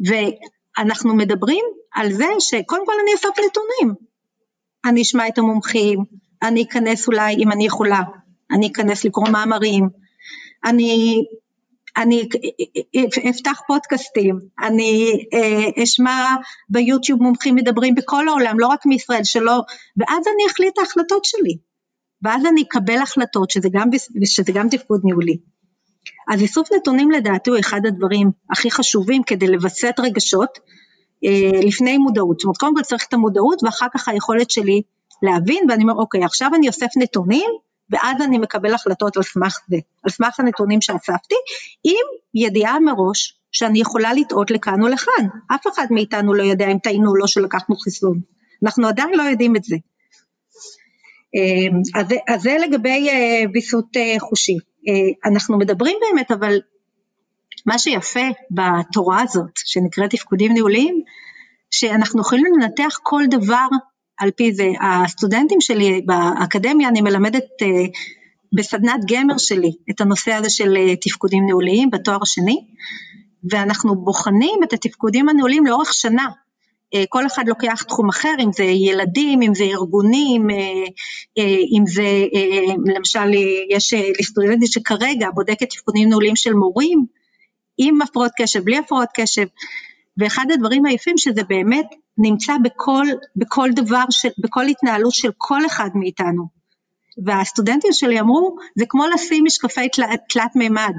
[0.00, 3.94] ואנחנו מדברים על זה שקודם כל אני אסוף נתונים,
[4.84, 6.04] אני אשמע את המומחים,
[6.42, 8.00] אני אכנס אולי אם אני יכולה,
[8.50, 9.88] אני אכנס לקרוא מאמרים,
[10.64, 11.24] אני,
[11.98, 12.28] אני
[13.30, 16.34] אפתח פודקאסטים, אני אה, אשמע
[16.68, 19.60] ביוטיוב מומחים מדברים בכל העולם, לא רק מישראל, שלא,
[19.96, 21.58] ואז אני אחליט את ההחלטות שלי,
[22.22, 23.88] ואז אני אקבל החלטות שזה גם,
[24.24, 25.36] שזה גם תפקוד ניהולי.
[26.28, 30.58] אז איסוף נתונים לדעתי הוא אחד הדברים הכי חשובים כדי לווסת רגשות
[31.24, 34.82] אה, לפני מודעות, זאת אומרת קודם כל צריך את המודעות ואחר כך היכולת שלי
[35.22, 37.50] להבין ואני אומר אוקיי עכשיו אני אוסף נתונים
[37.90, 41.34] ואז אני מקבל החלטות על סמך זה, על סמך הנתונים שאספתי,
[41.84, 45.26] עם ידיעה מראש שאני יכולה לטעות לכאן או לכאן.
[45.54, 48.20] אף אחד מאיתנו לא יודע אם טעינו או לא שלקחנו חיסון.
[48.64, 49.76] אנחנו עדיין לא יודעים את זה.
[51.36, 54.56] אה, אז, אז זה לגבי אה, ויסות אה, חושי.
[55.24, 56.60] אנחנו מדברים באמת, אבל
[57.66, 61.02] מה שיפה בתורה הזאת, שנקראת תפקודים ניהוליים,
[61.70, 63.66] שאנחנו יכולים לנתח כל דבר
[64.18, 64.70] על פי זה.
[64.80, 67.68] הסטודנטים שלי באקדמיה, אני מלמדת אה,
[68.52, 72.64] בסדנת גמר שלי את הנושא הזה של אה, תפקודים ניהוליים בתואר השני,
[73.50, 76.28] ואנחנו בוחנים את התפקודים הניהוליים לאורך שנה.
[76.94, 80.48] אה, כל אחד לוקח תחום אחר, אם זה ילדים, אם זה ארגונים,
[81.78, 82.24] אם זה,
[82.96, 83.30] למשל,
[83.70, 87.06] יש לי סטודנטית שכרגע בודקת תפקודים ניהוליים של מורים,
[87.78, 89.46] עם הפרעות קשב, בלי הפרעות קשב,
[90.18, 91.86] ואחד הדברים היפים שזה באמת
[92.18, 96.58] נמצא בכל, בכל דבר, של, בכל התנהלות של כל אחד מאיתנו.
[97.26, 100.94] והסטודנטים שלי אמרו, זה כמו לשים משקפי תלת, תלת מימד.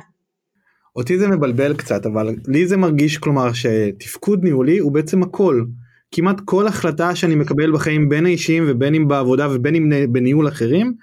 [0.95, 5.63] אותי זה מבלבל קצת, אבל לי זה מרגיש, כלומר, שתפקוד ניהולי הוא בעצם הכל.
[6.11, 10.93] כמעט כל החלטה שאני מקבל בחיים בין האישיים ובין אם בעבודה ובין אם בניהול אחרים,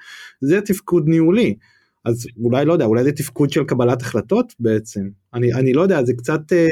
[0.40, 1.57] זה תפקוד ניהולי.
[2.06, 5.00] אז אולי לא יודע אולי זה תפקוד של קבלת החלטות בעצם
[5.34, 6.66] אני אני לא יודע זה קצת אה,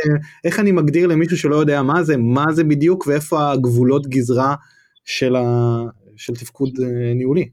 [0.44, 4.54] איך אני מגדיר למישהו שלא יודע מה זה מה זה בדיוק ואיפה הגבולות גזרה
[5.04, 5.78] של, ה,
[6.16, 7.48] של תפקוד אה, ניהולי.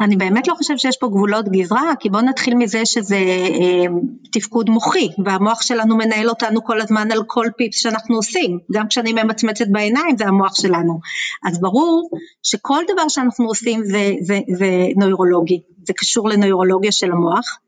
[0.00, 3.84] אני באמת לא חושב שיש פה גבולות גזרה, כי בואו נתחיל מזה שזה אה,
[4.32, 9.12] תפקוד מוחי, והמוח שלנו מנהל אותנו כל הזמן על כל פיפס שאנחנו עושים, גם כשאני
[9.12, 11.00] ממצמצת בעיניים זה המוח שלנו.
[11.44, 12.10] אז ברור
[12.42, 17.58] שכל דבר שאנחנו עושים זה, זה, זה נוירולוגי, זה קשור לנוירולוגיה של המוח,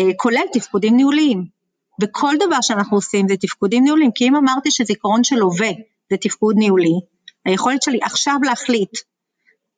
[0.00, 1.58] אה, כולל תפקודים ניהוליים.
[2.00, 5.70] וכל דבר שאנחנו עושים זה תפקודים ניהוליים, כי אם אמרתי שזיכרון של הווה
[6.10, 7.00] זה תפקוד ניהולי,
[7.44, 8.90] היכולת שלי עכשיו להחליט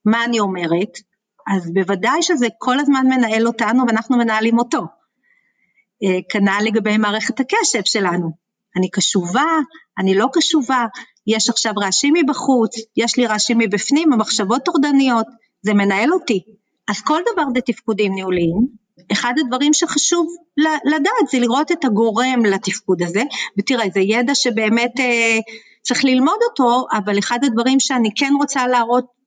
[0.05, 0.98] מה אני אומרת,
[1.48, 4.81] אז בוודאי שזה כל הזמן מנהל אותנו ואנחנו מנהלים אותו.
[6.03, 8.31] אה, כנ"ל לגבי מערכת הקשב שלנו,
[8.76, 9.46] אני קשובה,
[9.98, 10.87] אני לא קשובה,
[11.26, 15.26] יש עכשיו רעשים מבחוץ, יש לי רעשים מבפנים, המחשבות טורדניות,
[15.62, 16.44] זה מנהל אותי.
[16.90, 18.66] אז כל דבר זה תפקודים ניהוליים,
[19.12, 20.26] אחד הדברים שחשוב
[20.85, 23.22] לדעת זה לראות את הגורם לתפקוד הזה,
[23.59, 25.38] ותראה זה ידע שבאמת אה,
[25.83, 29.20] צריך ללמוד אותו, אבל אחד הדברים שאני כן רוצה להראות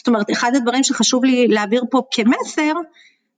[0.00, 2.72] זאת אומרת, אחד הדברים שחשוב לי להעביר פה כמסר,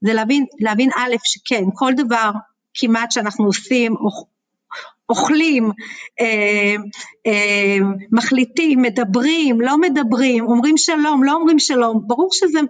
[0.00, 2.30] זה להבין, להבין א', שכן, כל דבר
[2.74, 3.94] כמעט שאנחנו עושים,
[5.08, 5.70] אוכלים,
[6.20, 6.74] אה,
[7.26, 7.78] אה,
[8.12, 12.60] מחליטים, מדברים, לא מדברים, אומרים שלום, לא אומרים שלום, ברור שזה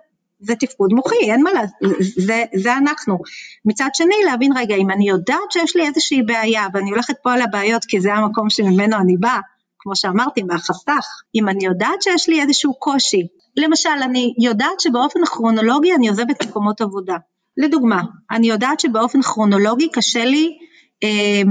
[0.43, 3.19] זה תפקוד מוחי, אין מה לעשות, זה, זה אנחנו.
[3.65, 7.43] מצד שני להבין רגע, אם אני יודעת שיש לי איזושהי בעיה ואני הולכת פה על
[7.43, 9.41] הבעיות כי זה המקום שממנו אני באה,
[9.79, 13.27] כמו שאמרתי, מהחסך, אם אני יודעת שיש לי איזשהו קושי
[13.57, 17.17] למשל, אני יודעת שבאופן כרונולוגי אני עוזבת מקומות עבודה.
[17.57, 20.59] לדוגמה, אני יודעת שבאופן כרונולוגי קשה לי
[21.03, 21.43] אה,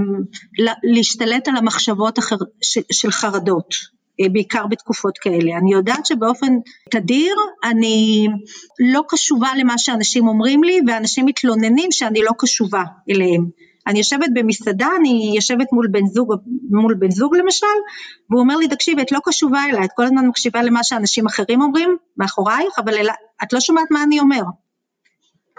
[0.84, 3.76] להשתלט על המחשבות אחר, ש, של חרדות,
[4.30, 5.58] בעיקר בתקופות כאלה.
[5.58, 6.54] אני יודעת שבאופן
[6.92, 8.28] תדיר אני
[8.80, 13.46] לא קשובה למה שאנשים אומרים לי ואנשים מתלוננים שאני לא קשובה אליהם.
[13.88, 16.34] אני יושבת במסעדה, אני יושבת מול בן זוג,
[16.72, 17.66] מול בן זוג למשל,
[18.30, 21.62] והוא אומר לי, תקשיבי, את לא קשובה אליי, את כל הזמן מקשיבה למה שאנשים אחרים
[21.62, 24.42] אומרים מאחורייך, אבל אלה, את לא שומעת מה אני אומר.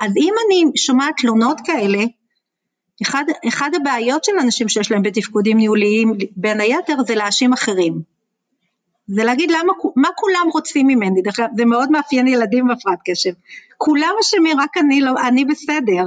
[0.00, 2.04] אז אם אני שומעת תלונות כאלה,
[3.02, 8.02] אחד, אחד הבעיות של אנשים שיש להם בתפקודים ניהוליים, בין היתר, זה להאשים אחרים.
[9.14, 13.32] זה להגיד למה, מה כולם רוצים ממני, דרך אגב זה מאוד מאפיין ילדים בהפרעת קשב,
[13.78, 16.04] כולם אשמים רק אני לא, אני בסדר,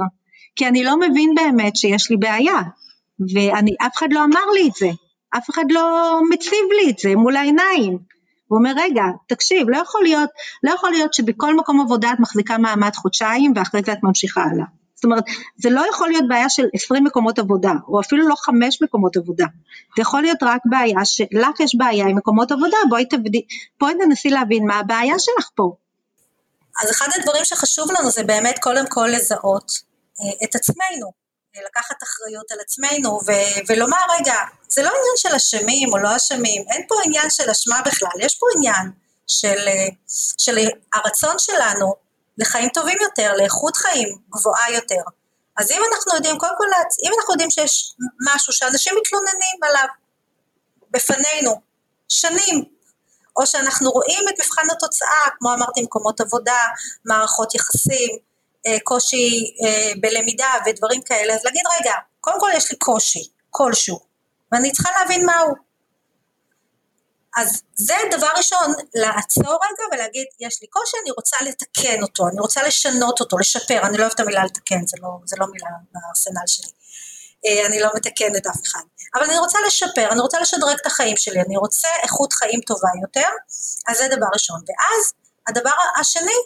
[0.56, 2.60] כי אני לא מבין באמת שיש לי בעיה,
[3.20, 4.88] ואף אחד לא אמר לי את זה,
[5.36, 7.98] אף אחד לא מציב לי את זה מול העיניים.
[8.48, 10.30] הוא אומר רגע תקשיב לא יכול להיות
[10.62, 14.66] לא יכול להיות שבכל מקום עבודה את מחזיקה מעמד חודשיים ואחרי זה את ממשיכה הלאה
[14.96, 15.24] זאת אומרת,
[15.56, 19.44] זה לא יכול להיות בעיה של 20 מקומות עבודה, או אפילו לא 5 מקומות עבודה.
[19.96, 23.42] זה יכול להיות רק בעיה שלך יש בעיה עם מקומות עבודה, בואי תבדי,
[23.80, 25.76] בואי ננסי להבין מה הבעיה שלך פה.
[26.82, 29.72] אז אחד הדברים שחשוב לנו זה באמת קודם כל לזהות
[30.20, 31.06] אה, את עצמנו,
[31.56, 34.34] אה, לקחת אחריות על עצמנו ו- ולומר רגע,
[34.68, 38.38] זה לא עניין של אשמים או לא אשמים, אין פה עניין של אשמה בכלל, יש
[38.38, 38.90] פה עניין
[39.26, 39.88] של, אה,
[40.38, 40.58] של
[40.94, 42.05] הרצון שלנו
[42.38, 45.02] לחיים טובים יותר, לאיכות חיים גבוהה יותר.
[45.58, 46.64] אז אם אנחנו יודעים, קודם כל,
[47.06, 47.94] אם אנחנו יודעים שיש
[48.34, 49.88] משהו שאנשים מתלוננים עליו
[50.90, 51.60] בפנינו
[52.08, 52.64] שנים,
[53.36, 56.60] או שאנחנו רואים את מבחן התוצאה, כמו אמרתי, מקומות עבודה,
[57.04, 58.10] מערכות יחסים,
[58.66, 64.00] אה, קושי אה, בלמידה ודברים כאלה, אז להגיד רגע, קודם כל יש לי קושי כלשהו,
[64.52, 65.65] ואני צריכה להבין מהו.
[67.36, 72.40] אז זה דבר ראשון, לעצור רגע ולהגיד, יש לי קושי, אני רוצה לתקן אותו, אני
[72.40, 75.70] רוצה לשנות אותו, לשפר, אני לא אוהבת את המילה לתקן, זה לא, זה לא מילה
[75.92, 76.72] בארסנל שלי.
[77.46, 78.80] אה, אני לא מתקנת אף אחד.
[79.14, 82.88] אבל אני רוצה לשפר, אני רוצה לשדרג את החיים שלי, אני רוצה איכות חיים טובה
[83.02, 83.28] יותר,
[83.88, 84.60] אז זה דבר ראשון.
[84.68, 85.12] ואז
[85.48, 86.38] הדבר השני,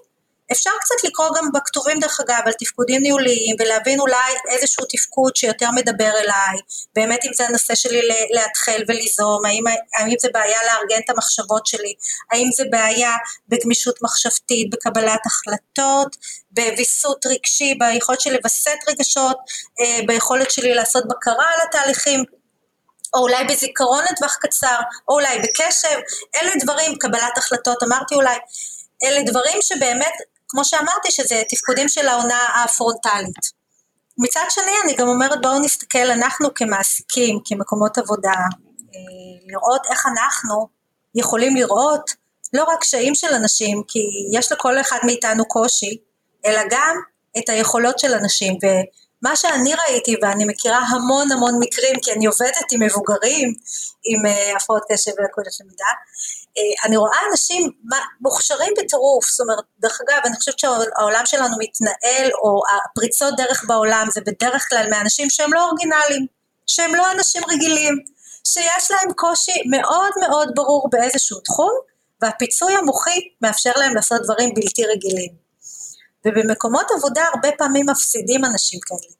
[0.53, 5.71] אפשר קצת לקרוא גם בכתובים דרך אגב על תפקודים ניהוליים ולהבין אולי איזשהו תפקוד שיותר
[5.71, 6.57] מדבר אליי,
[6.95, 9.65] באמת אם זה הנושא שלי להתחל וליזום, האם,
[9.99, 11.95] האם זה בעיה לארגן את המחשבות שלי,
[12.31, 13.13] האם זה בעיה
[13.49, 16.17] בגמישות מחשבתית, בקבלת החלטות,
[16.51, 19.37] בוויסות רגשי, ביכולת שלי לווסת רגשות,
[19.81, 22.25] אה, ביכולת שלי לעשות בקרה על התהליכים
[23.15, 24.77] או אולי בזיכרון לטווח קצר,
[25.09, 25.99] או אולי בקשב,
[26.37, 28.37] אלה דברים, קבלת החלטות, אמרתי אולי,
[29.05, 30.13] אלה דברים שבאמת
[30.51, 33.61] כמו שאמרתי, שזה תפקודים של העונה הפרונטלית.
[34.19, 38.31] מצד שני, אני גם אומרת, בואו נסתכל, אנחנו כמעסיקים, כמקומות עבודה,
[38.95, 40.69] אה, לראות איך אנחנו
[41.15, 42.11] יכולים לראות
[42.53, 44.01] לא רק קשיים של אנשים, כי
[44.33, 45.99] יש לכל אחד מאיתנו קושי,
[46.47, 46.97] אלא גם
[47.39, 48.59] את היכולות של אנשים.
[48.63, 53.55] ומה שאני ראיתי, ואני מכירה המון המון מקרים, כי אני עובדת עם מבוגרים,
[54.05, 55.91] עם אה, הפרעות קשב ולקודת למידה,
[56.85, 57.71] אני רואה אנשים
[58.21, 64.07] מוכשרים בטירוף, זאת אומרת, דרך אגב, אני חושבת שהעולם שלנו מתנהל, או הפריצות דרך בעולם
[64.11, 66.27] זה בדרך כלל מאנשים שהם לא אורגינליים,
[66.67, 67.95] שהם לא אנשים רגילים,
[68.45, 71.73] שיש להם קושי מאוד מאוד ברור באיזשהו תחום,
[72.23, 75.33] והפיצוי המוחי מאפשר להם לעשות דברים בלתי רגילים.
[76.25, 79.20] ובמקומות עבודה הרבה פעמים מפסידים אנשים כאלה.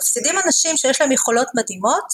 [0.00, 2.04] מפסידים אנשים שיש להם יכולות מדהימות,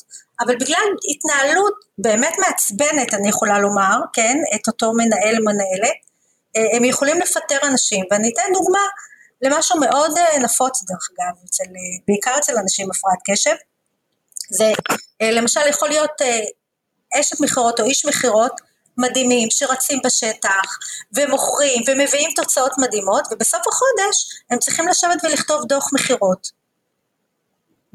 [0.40, 5.96] אבל בגלל התנהלות באמת מעצבנת, אני יכולה לומר, כן, את אותו מנהל מנהלת,
[6.56, 8.80] אה, הם יכולים לפטר אנשים, ואני אתן דוגמה
[9.42, 13.54] למשהו מאוד אה, נפוץ דרך אגב, אצל, אה, בעיקר אצל אנשים הפרעת קשב,
[14.50, 14.72] זה
[15.22, 16.12] למשל יכול להיות
[17.20, 18.60] אשת מכירות או איש מכירות
[18.98, 20.78] מדהימים שרצים בשטח
[21.14, 26.55] ומוכרים ומביאים תוצאות מדהימות ובסוף החודש הם צריכים לשבת ולכתוב דוח מכירות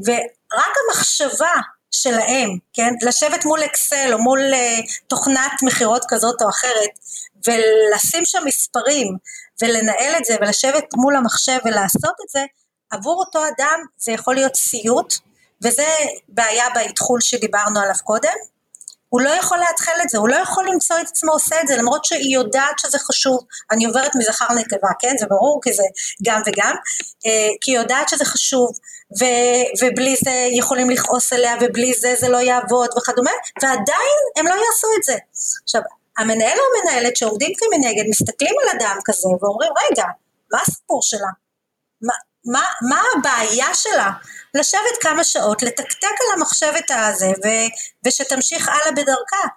[0.05, 1.55] ורק המחשבה
[1.91, 6.89] שלהם, כן, לשבת מול אקסל או מול uh, תוכנת מכירות כזאת או אחרת
[7.47, 9.17] ולשים שם מספרים
[9.61, 12.45] ולנהל את זה ולשבת מול המחשב ולעשות את זה,
[12.91, 15.13] עבור אותו אדם זה יכול להיות סיוט
[15.63, 15.87] וזה
[16.29, 18.33] בעיה באתחול שדיברנו עליו קודם
[19.13, 21.77] הוא לא יכול להתחיל את זה, הוא לא יכול למצוא את עצמו עושה את זה,
[21.77, 23.39] למרות שהיא יודעת שזה חשוב.
[23.71, 25.15] אני עוברת מזכר לנקבה, כן?
[25.19, 25.83] זה ברור, כי זה
[26.25, 26.75] גם וגם,
[27.25, 28.69] אה, כי היא יודעת שזה חשוב,
[29.19, 29.23] ו,
[29.81, 34.87] ובלי זה יכולים לכעוס עליה, ובלי זה זה לא יעבוד וכדומה, ועדיין הם לא יעשו
[34.97, 35.17] את זה.
[35.63, 35.81] עכשיו,
[36.17, 40.05] המנהל או המנהלת שעומדים כמנגד, מסתכלים על אדם כזה ואומרים, רגע,
[40.51, 41.31] מה הסיפור שלה?
[42.01, 42.13] מה,
[42.45, 44.11] מה, מה הבעיה שלה?
[44.53, 47.47] לשבת כמה שעות, לתקתק על המחשבת הזה ו,
[48.05, 49.47] ושתמשיך הלאה בדרכה.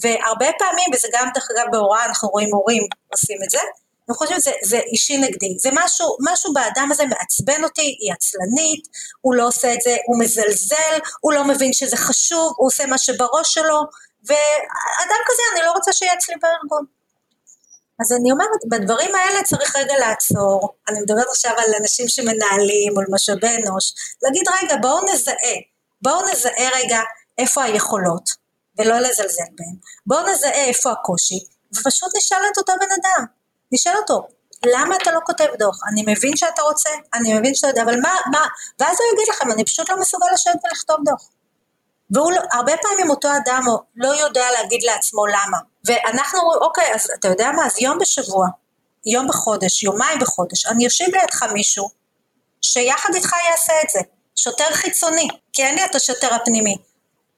[0.00, 3.58] והרבה פעמים, וזה גם דרך אגב בהוראה, אנחנו רואים הורים עושים את זה,
[4.08, 8.88] אני חושבת שזה זה אישי נגדי, זה משהו, משהו באדם הזה מעצבן אותי, היא עצלנית,
[9.20, 12.98] הוא לא עושה את זה, הוא מזלזל, הוא לא מבין שזה חשוב, הוא עושה מה
[12.98, 13.80] שבראש שלו,
[14.24, 16.99] ואדם כזה אני לא רוצה שיהיה אצלי בארגון.
[18.00, 23.00] אז אני אומרת, בדברים האלה צריך רגע לעצור, אני מדברת עכשיו על אנשים שמנהלים או
[23.00, 25.56] על משאבי אנוש, להגיד רגע בואו נזהה,
[26.02, 27.00] בואו נזהה רגע
[27.38, 28.30] איפה היכולות,
[28.78, 31.38] ולא לזלזל בהן, בואו נזהה איפה הקושי,
[31.76, 33.24] ופשוט נשאל את אותו בן אדם,
[33.72, 34.28] נשאל אותו,
[34.66, 35.80] למה אתה לא כותב דוח?
[35.92, 38.46] אני מבין שאתה רוצה, אני מבין שאתה יודע, אבל מה, מה,
[38.80, 41.28] ואז הוא יגיד לכם, אני פשוט לא מסוגל לשבת ולכתוב דוח.
[42.10, 43.62] והוא לא, הרבה פעמים אותו אדם
[43.96, 45.58] לא יודע להגיד לעצמו למה.
[45.84, 48.46] ואנחנו אומרים, אוקיי, אז אתה יודע מה, אז יום בשבוע,
[49.06, 51.90] יום בחודש, יומיים בחודש, אני אושיב לידך מישהו
[52.62, 54.00] שיחד איתך יעשה את זה.
[54.36, 56.76] שוטר חיצוני, כי אין לי את השוטר הפנימי.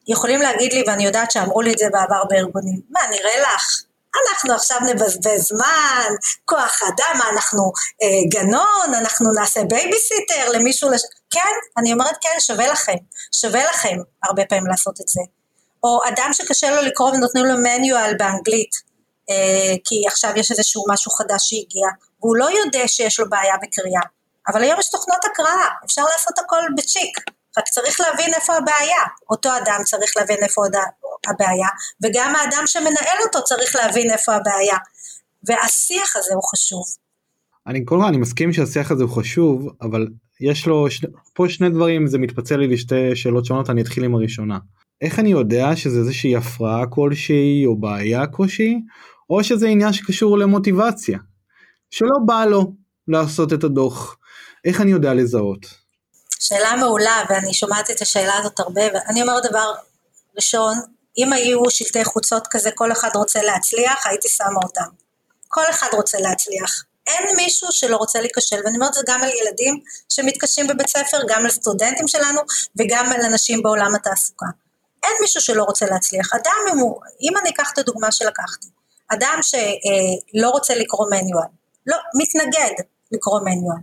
[0.09, 3.83] יכולים להגיד לי, ואני יודעת שאמרו לי את זה בעבר בארגונים, מה, נראה לך?
[4.21, 7.73] אנחנו עכשיו נבזבז זמן, כוח אדם, אנחנו
[8.03, 11.03] אה, גנון, אנחנו נעשה בייביסיטר למישהו, לש...
[11.31, 12.97] כן, אני אומרת כן, שווה לכם,
[13.33, 15.21] שווה לכם הרבה פעמים לעשות את זה.
[15.85, 18.71] או אדם שקשה לו לקרוא ונותנים לו מניואל באנגלית,
[19.31, 21.89] אה, כי עכשיו יש איזשהו משהו חדש שהגיע,
[22.21, 24.03] והוא לא יודע שיש לו בעיה בקריאה,
[24.49, 27.19] אבל היום יש תוכנות הקראה, אפשר לעשות הכל בצ'יק,
[27.59, 30.63] רק צריך להבין איפה הבעיה, אותו אדם צריך להבין איפה
[31.27, 31.69] הבעיה,
[32.03, 34.77] וגם האדם שמנהל אותו צריך להבין איפה הבעיה,
[35.49, 36.85] והשיח הזה הוא חשוב.
[37.67, 40.07] אני כל הזמן אני מסכים שהשיח הזה הוא חשוב, אבל
[40.41, 41.01] יש לו ש...
[41.35, 44.59] פה שני דברים, זה מתפצל לי לשתי שאלות שונות, אני אתחיל עם הראשונה.
[45.01, 48.81] איך אני יודע שזה איזושהי הפרעה כלשהי או בעיה כלשהי,
[49.31, 51.19] או שזה עניין שקשור למוטיבציה,
[51.91, 52.75] שלא בא לו
[53.09, 54.17] לעשות את הדוח.
[54.65, 55.82] איך אני יודע לזהות?
[56.43, 59.75] שאלה מעולה, ואני שומעת את השאלה הזאת הרבה, ואני אומרת דבר
[60.37, 60.75] ראשון,
[61.19, 64.89] אם היו שלטי חוצות כזה, כל אחד רוצה להצליח, הייתי שמה אותם.
[65.49, 66.85] כל אחד רוצה להצליח.
[67.07, 71.45] אין מישהו שלא רוצה להיכשל, ואני אומרת זה גם על ילדים שמתקשים בבית ספר, גם
[71.45, 72.41] על סטודנטים שלנו
[72.77, 74.47] וגם על אנשים בעולם התעסוקה.
[75.03, 76.35] אין מישהו שלא רוצה להצליח.
[76.35, 78.67] אדם, אם, הוא, אם אני אקח את הדוגמה שלקחתי,
[79.09, 81.49] אדם שלא רוצה לקרוא מניואל,
[81.87, 82.75] לא, מתנגד
[83.13, 83.83] לקרוא מניואל,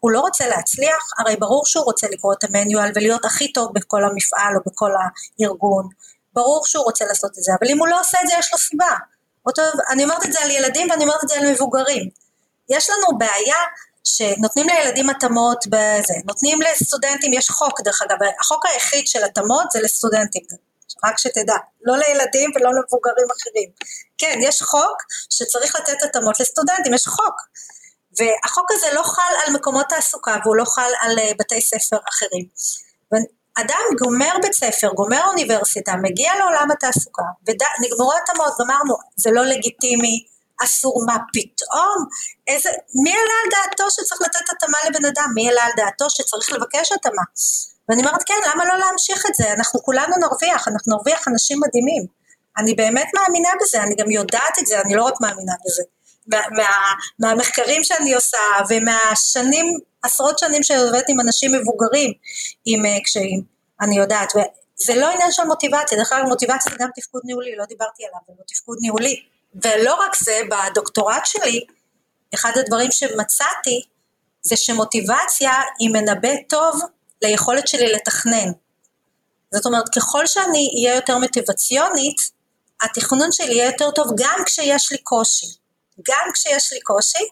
[0.00, 4.04] הוא לא רוצה להצליח, הרי ברור שהוא רוצה לקרוא את המניואל ולהיות הכי טוב בכל
[4.04, 4.90] המפעל או בכל
[5.40, 5.88] הארגון,
[6.32, 8.58] ברור שהוא רוצה לעשות את זה, אבל אם הוא לא עושה את זה יש לו
[8.58, 8.96] סיבה.
[9.46, 12.08] אותו, אני אומרת את זה על ילדים ואני אומרת את זה על מבוגרים.
[12.68, 13.56] יש לנו בעיה
[14.04, 19.80] שנותנים לילדים התאמות בזה, נותנים לסטודנטים, יש חוק דרך אגב, החוק היחיד של התאמות זה
[19.82, 20.42] לסטודנטים,
[21.04, 23.70] רק שתדע, לא לילדים ולא למבוגרים אחרים.
[24.18, 24.96] כן, יש חוק
[25.30, 27.34] שצריך לתת התאמות לסטודנטים, יש חוק.
[28.18, 32.44] והחוק הזה לא חל על מקומות תעסוקה והוא לא חל על אה, בתי ספר אחרים.
[33.60, 40.24] אדם גומר בית ספר, גומר אוניברסיטה, מגיע לעולם התעסוקה, ונגמרו התאמות, ואמרנו, זה לא לגיטימי,
[40.64, 41.98] אסור מה פתאום,
[42.46, 42.70] איזה,
[43.02, 46.92] מי עלה על דעתו שצריך לתת התאמה לבן אדם, מי עלה על דעתו שצריך לבקש
[46.92, 47.22] התאמה,
[47.88, 52.06] ואני אומרת כן, למה לא להמשיך את זה, אנחנו כולנו נרוויח, אנחנו נרוויח אנשים מדהימים,
[52.58, 55.82] אני באמת מאמינה בזה, אני גם יודעת את זה, אני לא רק מאמינה בזה,
[56.28, 56.68] מה, מה,
[57.18, 58.38] מהמחקרים שאני עושה
[58.68, 59.66] ומהשנים,
[60.02, 62.12] עשרות שנים שאני עובדת עם אנשים מבוגרים
[62.64, 63.42] עם uh, קשיים,
[63.80, 67.64] אני יודעת, וזה לא עניין של מוטיבציה, דרך אגב מוטיבציה זה גם תפקוד ניהולי, לא
[67.64, 69.22] דיברתי עליו, זה לא תפקוד ניהולי,
[69.64, 71.64] ולא רק זה, בדוקטורט שלי,
[72.34, 73.80] אחד הדברים שמצאתי
[74.42, 76.80] זה שמוטיבציה היא מנבא טוב
[77.22, 78.52] ליכולת שלי לתכנן.
[79.54, 82.16] זאת אומרת, ככל שאני אהיה יותר מוטיבציונית,
[82.82, 85.46] התכנון שלי יהיה יותר טוב גם כשיש לי קושי.
[86.08, 87.24] גם כשיש לי קושי,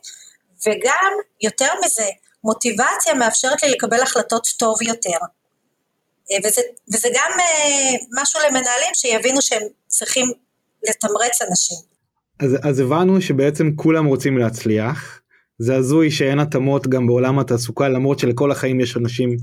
[0.66, 2.06] וגם, יותר מזה,
[2.44, 5.18] מוטיבציה מאפשרת לי לקבל החלטות טוב יותר.
[6.32, 6.60] אה, וזה,
[6.94, 10.26] וזה גם אה, משהו למנהלים שיבינו שהם צריכים
[10.88, 11.78] לתמרץ אנשים.
[12.40, 15.20] אז, אז הבנו שבעצם כולם רוצים להצליח.
[15.58, 19.36] זה הזוי שאין התאמות גם בעולם התעסוקה למרות שלכל החיים יש אנשים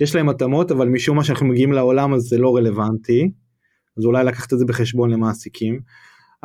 [0.00, 3.30] יש להם התאמות אבל משום מה שאנחנו מגיעים לעולם אז זה לא רלוונטי.
[3.98, 5.80] אז אולי לקחת את זה בחשבון למעסיקים.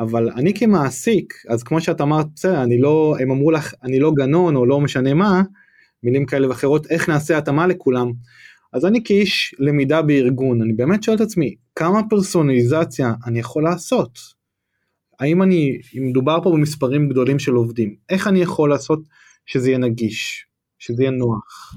[0.00, 4.12] אבל אני כמעסיק אז כמו שאת אמרת בסדר אני לא הם אמרו לך אני לא
[4.16, 5.42] גנון או לא משנה מה
[6.02, 8.12] מילים כאלה ואחרות איך נעשה התאמה לכולם.
[8.72, 14.18] אז אני כאיש למידה בארגון אני באמת שואל את עצמי כמה פרסונליזציה אני יכול לעשות.
[15.20, 19.00] האם אני אם מדובר פה במספרים גדולים של עובדים איך אני יכול לעשות
[19.46, 20.46] שזה יהיה נגיש
[20.78, 21.74] שזה יהיה נוח.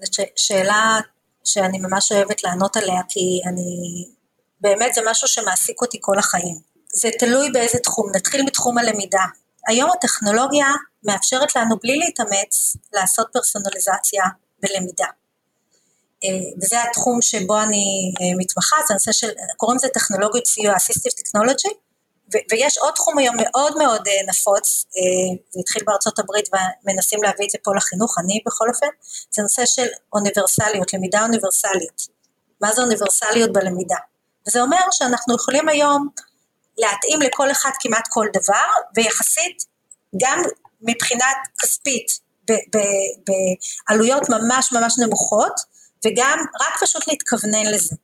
[0.00, 1.00] זאת שאלה
[1.44, 4.04] שאני ממש אוהבת לענות עליה כי אני
[4.60, 6.69] באמת זה משהו שמעסיק אותי כל החיים.
[6.94, 9.24] זה תלוי באיזה תחום, נתחיל מתחום הלמידה.
[9.68, 10.66] היום הטכנולוגיה
[11.04, 14.24] מאפשרת לנו בלי להתאמץ לעשות פרסונליזציה
[14.62, 15.06] בלמידה.
[16.24, 16.28] אה,
[16.62, 21.74] וזה התחום שבו אני אה, מתמחה, זה הנושא של, קוראים לזה טכנולוגיות סיוע, Assistive Technology,
[22.50, 24.84] ויש עוד תחום היום מאוד מאוד אה, נפוץ,
[25.50, 26.48] זה התחיל בארצות הברית
[26.84, 28.86] ומנסים להביא את זה פה לחינוך, אני בכל אופן,
[29.30, 32.20] זה נושא של אוניברסליות, למידה אוניברסלית.
[32.60, 33.96] מה זה אוניברסליות בלמידה?
[34.48, 36.08] וזה אומר שאנחנו יכולים היום
[36.80, 39.64] להתאים לכל אחד כמעט כל דבר, ויחסית
[40.22, 40.42] גם
[40.82, 42.06] מבחינת כספית
[43.26, 45.52] בעלויות ממש ממש נמוכות,
[46.06, 47.96] וגם רק פשוט להתכוונן לזה.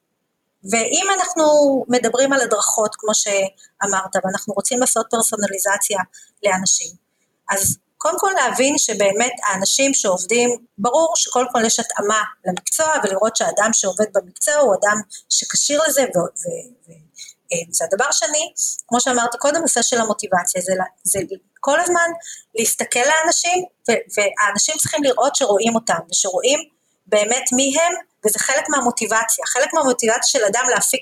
[0.71, 1.45] ואם אנחנו
[1.89, 5.99] מדברים על הדרכות, כמו שאמרת, ואנחנו רוצים לעשות פרסונליזציה
[6.45, 6.91] לאנשים,
[7.51, 13.71] אז קודם כל להבין שבאמת האנשים שעובדים, ברור שקודם כל יש התאמה למקצוע, ולראות שהאדם
[13.73, 16.39] שעובד במקצוע הוא אדם שכשיר לזה, ו-
[16.91, 17.06] ו-
[17.71, 18.53] זה הדבר שני,
[18.89, 20.73] כמו שאמרתי קודם, נושא של המוטיבציה, זה,
[21.03, 21.19] זה
[21.61, 22.11] כל הזמן
[22.55, 26.61] להסתכל לאנשים, ו, והאנשים צריכים לראות שרואים אותם, ושרואים
[27.07, 27.93] באמת מי הם,
[28.27, 29.45] וזה חלק מהמוטיבציה.
[29.47, 31.01] חלק מהמוטיבציה של אדם להפיק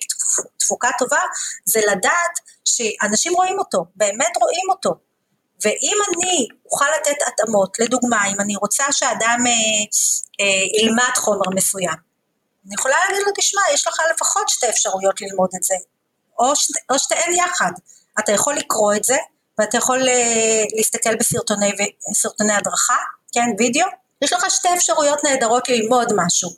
[0.59, 1.20] תפוקה טובה
[1.64, 2.34] זה לדעת
[2.64, 4.90] שאנשים רואים אותו, באמת רואים אותו.
[5.64, 9.53] ואם אני אוכל לתת התאמות, לדוגמה, אם אני רוצה שאדם אה,
[10.40, 12.14] אה, ילמד חומר מסוים,
[12.66, 15.74] אני יכולה להגיד לו, תשמע, יש לך לפחות שתי אפשרויות ללמוד את זה,
[16.39, 17.72] או, ש, או שתיהן יחד.
[18.18, 19.16] אתה יכול לקרוא את זה,
[19.59, 22.97] ואתה יכול אה, להסתכל בסרטוני, הדרכה,
[23.32, 23.87] כן, וידאו,
[24.22, 26.51] יש לך שתי אפשרויות נהדרות ללמוד משהו,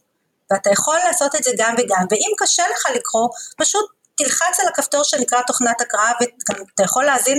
[0.51, 5.03] ואתה יכול לעשות את זה גם וגם, ואם קשה לך לקרוא, פשוט תלחץ על הכפתור
[5.05, 7.39] שנקרא תוכנת הקראה וגם אתה יכול להאזין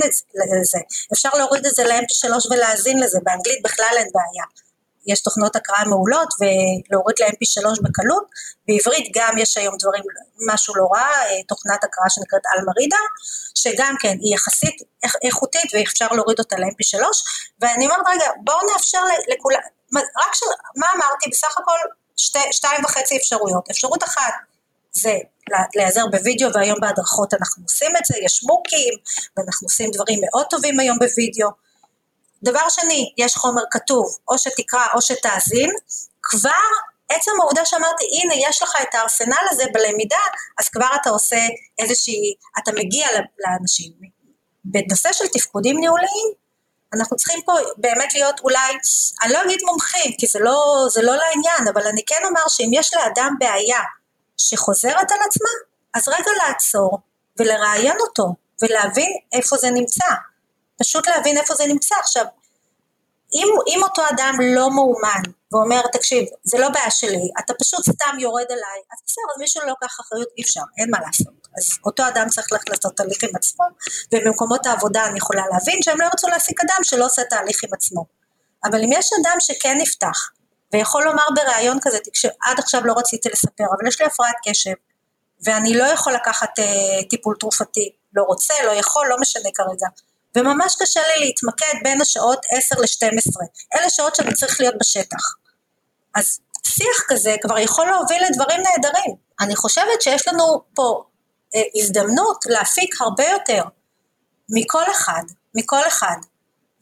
[0.61, 0.77] לזה,
[1.13, 4.66] אפשר להוריד את זה ל-MP3 ולהאזין לזה, באנגלית בכלל אין בעיה.
[5.07, 8.25] יש תוכנות הקראה מעולות ולהוריד ל-MP3 בקלות,
[8.67, 10.03] בעברית גם יש היום דברים,
[10.53, 11.09] משהו לא רע,
[11.47, 13.03] תוכנת הקראה שנקראת אלמרידה,
[13.55, 14.75] שגם כן היא יחסית
[15.23, 17.03] איכותית ואפשר להוריד אותה ל-MP3,
[17.61, 19.01] ואני אומרת רגע בואו נאפשר
[19.33, 19.59] לכולם,
[19.95, 20.45] רק של,
[20.75, 21.29] מה אמרתי?
[21.29, 21.77] בסך הכל
[22.17, 24.33] שתי, שתיים וחצי אפשרויות, אפשרות אחת
[24.91, 25.17] זה
[25.75, 28.93] להיעזר בווידאו והיום בהדרכות אנחנו עושים את זה, יש מוקים
[29.37, 31.66] ואנחנו עושים דברים מאוד טובים היום בווידאו.
[32.43, 35.69] דבר שני, יש חומר כתוב, או שתקרא או שתאזין,
[36.21, 36.51] כבר
[37.09, 40.23] עצם העובדה שאמרתי הנה יש לך את הארסנל הזה בלמידה,
[40.59, 41.39] אז כבר אתה עושה
[41.79, 43.07] איזושהי, אתה מגיע
[43.39, 43.93] לאנשים.
[44.65, 46.33] בנושא של תפקודים ניהוליים,
[46.93, 48.77] אנחנו צריכים פה באמת להיות אולי,
[49.23, 50.57] אני לא אגיד מומחים, כי זה לא,
[50.89, 53.79] זה לא לעניין, אבל אני כן אומר שאם יש לאדם בעיה
[54.37, 55.49] שחוזרת על עצמה,
[55.93, 56.99] אז רגע לעצור
[57.39, 60.05] ולראיין אותו ולהבין איפה זה נמצא.
[60.79, 61.95] פשוט להבין איפה זה נמצא.
[61.99, 62.25] עכשיו,
[63.33, 65.21] אם, אם אותו אדם לא מאומן
[65.51, 69.61] ואומר, תקשיב, זה לא בעיה שלי, אתה פשוט סתם יורד עליי, אז בסדר, אז מישהו
[69.61, 71.47] לא לוקח אחריות, אי אפשר, אין מה לעשות.
[71.57, 73.65] אז אותו אדם צריך ללכת לעשות תהליך עם עצמו,
[74.11, 78.05] ובמקומות העבודה אני יכולה להבין שהם לא ירצו להעסיק אדם שלא עושה תהליך עם עצמו.
[78.63, 80.29] אבל אם יש אדם שכן נפתח,
[80.73, 81.97] ויכול לומר בריאיון כזה,
[82.41, 84.73] עד עכשיו לא רציתי לספר, אבל יש לי הפרעת קשב,
[85.45, 89.87] ואני לא יכול לקחת אה, טיפול תרופתי, לא רוצה, לא יכול, לא משנה כרגע.
[90.35, 93.31] וממש קשה לי להתמקד בין השעות 10 ל-12,
[93.75, 95.35] אלה שעות שאני צריך להיות בשטח.
[96.15, 99.15] אז שיח כזה כבר יכול להוביל לדברים נהדרים.
[99.41, 101.03] אני חושבת שיש לנו פה
[101.55, 103.63] אה, הזדמנות להפיק הרבה יותר
[104.49, 105.23] מכל אחד,
[105.55, 106.15] מכל אחד.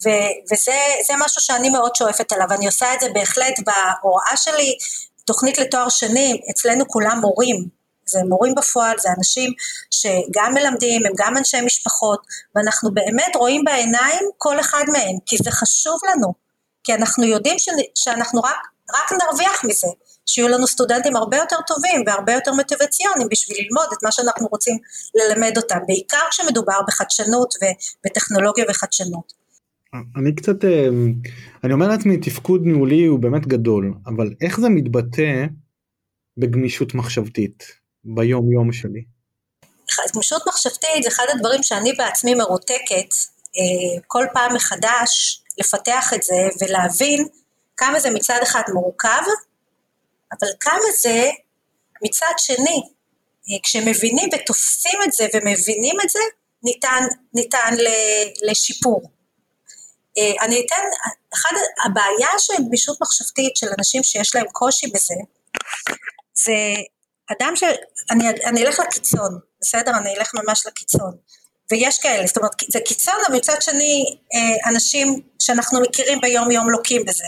[0.06, 4.78] ו- וזה משהו שאני מאוד שואפת עליו, אני עושה את זה בהחלט בהוראה שלי,
[5.26, 7.68] תוכנית לתואר שני, אצלנו כולם מורים,
[8.16, 9.50] זה מורים בפועל, זה אנשים
[9.92, 12.20] שגם מלמדים, הם גם אנשי משפחות,
[12.56, 16.34] ואנחנו באמת רואים בעיניים כל אחד מהם, כי זה חשוב לנו,
[16.84, 18.62] כי אנחנו יודעים ש- שאנחנו רק,
[18.96, 19.88] רק נרוויח מזה,
[20.26, 24.78] שיהיו לנו סטודנטים הרבה יותר טובים והרבה יותר מוטיבציונים בשביל ללמוד את מה שאנחנו רוצים
[25.16, 29.46] ללמד אותם, בעיקר כשמדובר בחדשנות ובטכנולוגיה וחדשנות.
[30.16, 30.88] אני קצת אה,
[31.64, 35.46] אני אומר לעצמי תפקוד ניהולי הוא באמת גדול אבל איך זה מתבטא
[36.38, 37.64] בגמישות מחשבתית
[38.06, 39.04] ביום יום שלי.
[40.16, 43.10] גמישות מחשבתית זה אחד הדברים שאני בעצמי מרותקת
[43.58, 47.28] אה, כל פעם מחדש לפתח את זה ולהבין
[47.78, 49.22] כמה זה מצד אחד מורכב
[50.32, 51.30] אבל כמה זה
[52.04, 52.82] מצד שני
[53.64, 56.20] כשמבינים ותופסים את זה ומבינים את זה
[56.64, 57.04] ניתן,
[57.34, 57.74] ניתן
[58.50, 59.02] לשיפור.
[60.18, 60.84] אה, אני אתן,
[61.34, 65.16] אחד, הבעיה של גמישות מחשבתית של אנשים שיש להם קושי בזה,
[66.34, 66.54] זה
[67.32, 67.64] אדם ש...
[68.12, 69.92] אני, אני אלך לקיצון, בסדר?
[69.98, 71.12] אני אלך ממש לקיצון.
[71.72, 76.70] ויש כאלה, זאת אומרת, זה קיצון, אבל מצד שני, אה, אנשים שאנחנו מכירים ביום יום
[76.70, 77.28] לוקים בזה.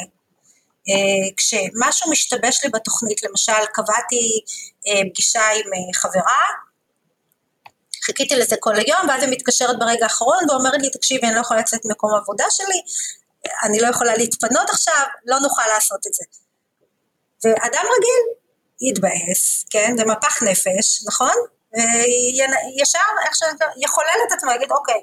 [0.90, 4.42] אה, כשמשהו משתבש לי בתוכנית, למשל, קבעתי
[5.10, 6.44] פגישה עם חברה,
[8.06, 11.60] חיכיתי לזה כל היום, ואז היא מתקשרת ברגע האחרון ואומרת לי, תקשיבי, אני לא יכולה
[11.60, 12.82] לצאת ממקום העבודה שלי,
[13.64, 16.24] אני לא יכולה להתפנות עכשיו, לא נוכל לעשות את זה.
[17.44, 18.47] ואדם רגיל
[18.82, 21.36] יתבאס, כן, זה מפח נפש, נכון?
[21.74, 23.00] וישר,
[23.34, 23.44] ש...
[23.84, 25.02] יחולל את עצמו, יגיד, אוקיי,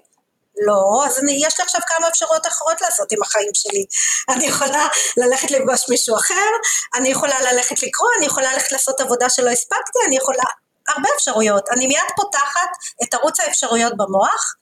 [0.67, 3.85] לא, אז אני, יש לי עכשיו כמה אפשרויות אחרות לעשות עם החיים שלי.
[4.29, 6.51] אני יכולה ללכת לפגוש מישהו אחר,
[6.95, 10.45] אני יכולה ללכת לקרוא, אני יכולה ללכת לעשות עבודה שלא הספקתי, אני יכולה,
[10.89, 11.69] הרבה אפשרויות.
[11.69, 12.71] אני מיד פותחת
[13.03, 14.55] את ערוץ האפשרויות במוח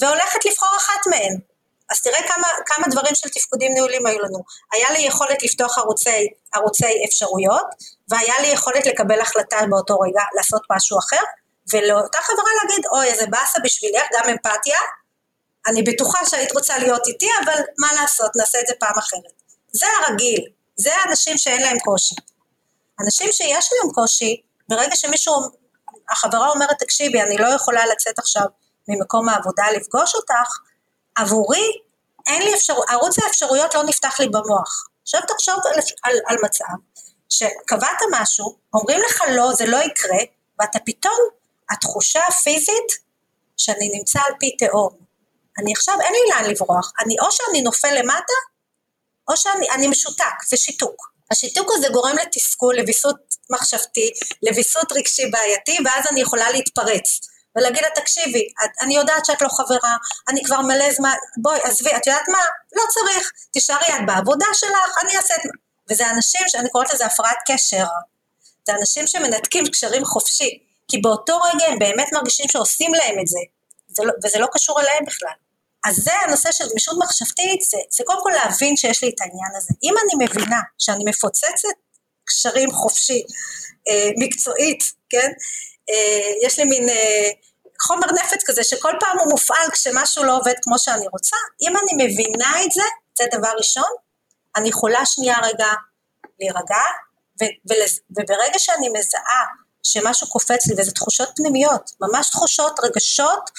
[0.00, 1.49] והולכת לבחור אחת מהן.
[1.90, 4.38] אז תראה כמה, כמה דברים של תפקודים ניהולים היו לנו.
[4.72, 7.66] היה לי יכולת לפתוח ערוצי, ערוצי אפשרויות,
[8.08, 11.24] והיה לי יכולת לקבל החלטה באותו רגע לעשות משהו אחר,
[11.72, 14.78] ולאותה חברה להגיד, אוי, איזה באסה בשבילך, גם אמפתיה,
[15.66, 19.32] אני בטוחה שהיית רוצה להיות איתי, אבל מה לעשות, נעשה את זה פעם אחרת.
[19.72, 20.44] זה הרגיל,
[20.76, 22.14] זה האנשים שאין להם קושי.
[23.00, 25.34] אנשים שיש להם קושי, ברגע שמישהו
[26.10, 28.44] החברה אומרת, תקשיבי, אני לא יכולה לצאת עכשיו
[28.88, 30.58] ממקום העבודה לפגוש אותך,
[31.16, 31.72] עבורי
[32.26, 34.88] אין לי אפשרות, ערוץ האפשרויות לא נפתח לי במוח.
[35.02, 36.64] עכשיו תחשוב על, על, על מצב
[37.28, 40.18] שקבעת משהו, אומרים לך לא, זה לא יקרה,
[40.60, 41.18] ואתה פתאום,
[41.70, 42.92] התחושה הפיזית
[43.56, 44.96] שאני נמצא על פי תהום.
[45.58, 48.32] אני עכשיו, אין לי לאן לברוח, אני או שאני נופל למטה,
[49.28, 51.10] או שאני משותק, זה שיתוק.
[51.30, 53.16] השיתוק הזה גורם לתסכול, לוויסות
[53.50, 54.10] מחשבתי,
[54.42, 57.20] לוויסות רגשי בעייתי, ואז אני יכולה להתפרץ.
[57.56, 58.48] ולהגיד לה, תקשיבי,
[58.82, 59.96] אני יודעת שאת לא חברה,
[60.28, 62.38] אני כבר מלא זמן, בואי, עזבי, את יודעת מה?
[62.76, 65.40] לא צריך, תישארי את בעבודה שלך, אני אעשה את...
[65.90, 67.84] וזה אנשים שאני קוראת לזה הפרעת קשר.
[68.66, 73.38] זה אנשים שמנתקים קשרים חופשי, כי באותו רגע הם באמת מרגישים שעושים להם את זה,
[73.88, 75.34] זה לא, וזה לא קשור אליהם בכלל.
[75.86, 79.52] אז זה הנושא של גמישות מחשבתית, זה, זה קודם כל להבין שיש לי את העניין
[79.56, 79.74] הזה.
[79.82, 81.78] אם אני מבינה שאני מפוצצת
[82.24, 83.22] קשרים חופשי,
[83.88, 85.30] אה, מקצועית, כן?
[85.90, 87.30] אה, יש לי מין אה,
[87.82, 92.04] חומר נפץ כזה שכל פעם הוא מופעל כשמשהו לא עובד כמו שאני רוצה, אם אני
[92.04, 92.82] מבינה את זה,
[93.18, 93.90] זה דבר ראשון,
[94.56, 95.68] אני יכולה שנייה רגע
[96.40, 96.84] להירגע,
[98.10, 99.44] וברגע שאני מזהה
[99.82, 103.50] שמשהו קופץ לי, וזה תחושות פנימיות, ממש תחושות, רגשות,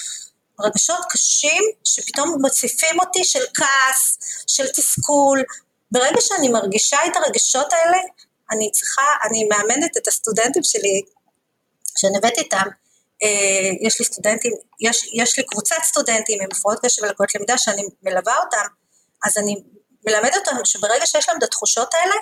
[0.60, 5.42] רגשות קשים שפתאום מציפים אותי של כעס, של תסכול.
[5.90, 7.98] ברגע שאני מרגישה את הרגשות האלה,
[8.50, 11.02] אני צריכה, אני מאמנת את הסטודנטים שלי,
[11.98, 12.66] שאני עובדת איתם,
[13.22, 17.82] אה, יש לי סטודנטים, יש, יש לי קבוצת סטודנטים עם הפרעות קשב ולקויות למידה שאני
[18.02, 18.66] מלווה אותם,
[19.24, 19.62] אז אני
[20.06, 22.14] מלמדת אותם שברגע שיש להם את התחושות האלה,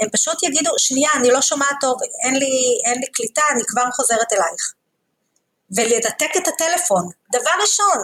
[0.00, 3.82] הם פשוט יגידו, שנייה, אני לא שומעת טוב, אין לי, אין לי קליטה, אני כבר
[3.96, 4.72] חוזרת אלייך.
[5.76, 7.08] ולנתק את הטלפון.
[7.32, 7.98] דבר ראשון,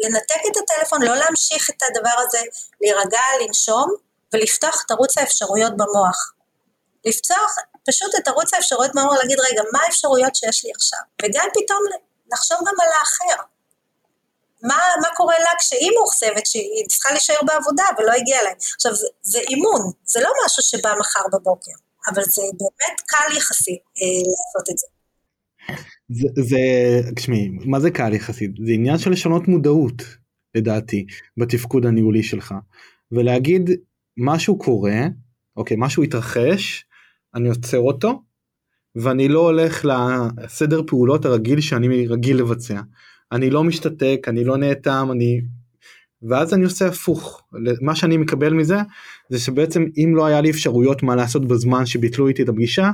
[0.00, 2.38] לנתק את הטלפון, לא להמשיך את הדבר הזה,
[2.80, 3.94] להירגע, לנשום,
[4.32, 6.32] ולפתוח את ערוץ האפשרויות במוח.
[7.04, 7.54] לפתוח
[7.86, 10.98] פשוט את ערוץ האפשרויות במוח, להגיד, רגע, מה האפשרויות שיש לי עכשיו?
[11.22, 11.82] וגם פתאום
[12.32, 13.42] לחשוב גם על האחר.
[14.62, 18.56] מה, מה קורה לה כשהיא מאוכזבת שהיא צריכה להישאר בעבודה ולא הגיעה להם.
[18.74, 21.72] עכשיו, זה, זה אימון, זה לא משהו שבא מחר בבוקר,
[22.08, 24.76] אבל זה באמת קל יחסית אה, לעשות את.
[26.08, 26.58] זה, זה,
[27.16, 28.50] תשמעי, מה זה קל יחסית?
[28.66, 30.02] זה עניין של לשנות מודעות,
[30.54, 31.06] לדעתי,
[31.36, 32.54] בתפקוד הניהולי שלך,
[33.12, 33.70] ולהגיד
[34.16, 35.00] משהו קורה,
[35.56, 36.84] אוקיי, משהו התרחש,
[37.34, 38.22] אני עוצר אותו,
[38.96, 42.80] ואני לא הולך לסדר פעולות הרגיל שאני רגיל לבצע.
[43.32, 45.40] אני לא משתתק, אני לא נאטם, אני...
[46.22, 47.42] ואז אני עושה הפוך.
[47.80, 48.76] מה שאני מקבל מזה,
[49.28, 52.90] זה שבעצם אם לא היה לי אפשרויות מה לעשות בזמן שביטלו איתי את הפגישה,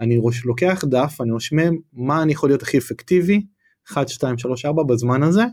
[0.00, 1.56] אני ראש, לוקח דף, אני רושם
[1.92, 3.46] מה אני יכול להיות הכי אפקטיבי,
[3.92, 5.44] 1, 2, 3, 4 בזמן הזה,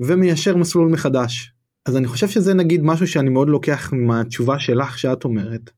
[0.00, 1.52] ומיישר מסלול מחדש.
[1.86, 5.70] אז אני חושב שזה נגיד משהו שאני מאוד לוקח מהתשובה שלך שאת אומרת.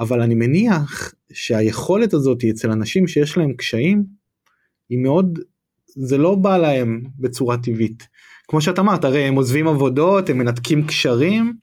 [0.00, 4.04] אבל אני מניח שהיכולת הזאת אצל אנשים שיש להם קשיים,
[4.88, 5.38] היא מאוד
[5.96, 8.06] זה לא בא להם בצורה טבעית.
[8.48, 11.56] כמו שאת אמרת, הרי הם עוזבים עבודות, הם מנתקים קשרים,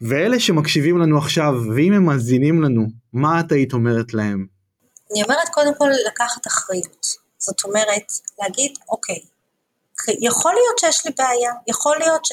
[0.00, 4.46] ואלה שמקשיבים לנו עכשיו, ואם הם מאזינים לנו, מה את היית אומרת להם?
[5.12, 7.06] אני אומרת קודם כל לקחת אחריות.
[7.38, 8.12] זאת אומרת,
[8.42, 9.18] להגיד, אוקיי,
[10.22, 12.32] יכול להיות שיש לי בעיה, יכול להיות ש...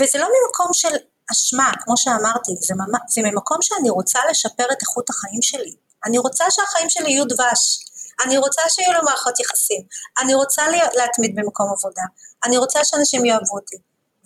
[0.00, 0.96] וזה לא ממקום של
[1.32, 2.98] אשמה, כמו שאמרתי, זה, ממ...
[3.08, 5.74] זה ממקום שאני רוצה לשפר את איכות החיים שלי.
[6.06, 7.78] אני רוצה שהחיים שלי יהיו דבש.
[8.24, 9.82] אני רוצה שיהיו לו מערכות יחסים,
[10.18, 10.62] אני רוצה
[10.94, 12.02] להתמיד במקום עבודה,
[12.44, 13.76] אני רוצה שאנשים יאהבו אותי.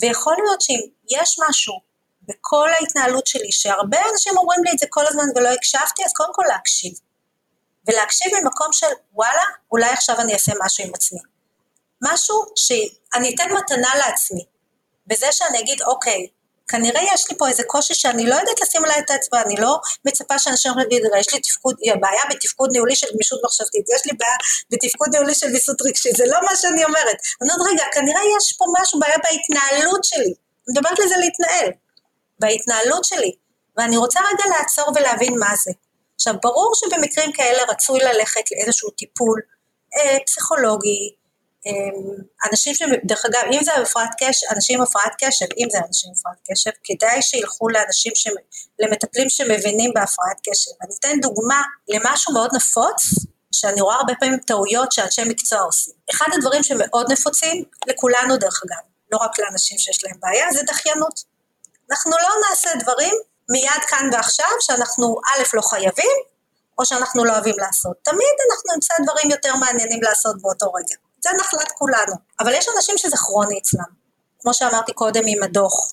[0.00, 0.80] ויכול להיות שאם
[1.11, 1.74] יש משהו
[2.22, 6.32] בכל ההתנהלות שלי, שהרבה אנשים אומרים לי את זה כל הזמן ולא הקשבתי, אז קודם
[6.32, 6.92] כל להקשיב.
[7.86, 11.20] ולהקשיב ממקום של וואלה, אולי עכשיו אני אעשה משהו עם עצמי.
[12.02, 14.44] משהו שאני אתן מתנה לעצמי.
[15.07, 16.26] בזה שאני אגיד, אוקיי,
[16.68, 19.78] כנראה יש לי פה איזה קושי שאני לא יודעת לשים עליי את האצבע, אני לא
[20.04, 24.36] מצפה שאנשים יגידו, יש לי תפקוד, בעיה בתפקוד ניהולי של גמישות מחשבתית, יש לי בעיה
[24.70, 27.16] בתפקוד ניהולי של ויסות רגשי, זה לא מה שאני אומרת.
[27.42, 30.34] אני אומרת, רגע, כנראה יש פה משהו, בעיה בהתנהלות שלי.
[30.68, 31.70] אני מדברת לזה להתנהל,
[32.38, 33.32] בהתנהלות שלי.
[33.76, 35.72] ואני רוצה רגע לעצור ולהבין מה זה.
[36.14, 39.40] עכשיו, ברור שבמקרים כאלה רצוי ללכת לאיזשהו טיפול
[39.96, 41.14] אה, פסיכולוגי,
[42.50, 42.82] אנשים ש...
[43.04, 46.38] דרך אגב, אם זה הפרעת קשב, אנשים עם הפרעת קשב, אם זה אנשים עם הפרעת
[46.50, 48.28] קשב, כדאי שילכו לאנשים, ש...
[48.78, 50.70] למטפלים שמבינים בהפרעת קשב.
[50.82, 53.02] אני אתן דוגמה למשהו מאוד נפוץ,
[53.52, 55.94] שאני רואה הרבה פעמים טעויות שאנשי מקצוע עושים.
[56.10, 61.20] אחד הדברים שמאוד נפוצים, לכולנו דרך אגב, לא רק לאנשים שיש להם בעיה, זה דחיינות.
[61.90, 63.14] אנחנו לא נעשה דברים
[63.50, 66.16] מיד כאן ועכשיו, שאנחנו א', לא חייבים,
[66.78, 67.96] או שאנחנו לא אוהבים לעשות.
[68.02, 70.96] תמיד אנחנו נמצא דברים יותר מעניינים לעשות באותו רגע.
[71.27, 72.14] זה נחלת כולנו.
[72.41, 73.91] אבל יש אנשים שזה כרוני אצלם.
[74.41, 75.93] כמו שאמרתי קודם עם הדוח,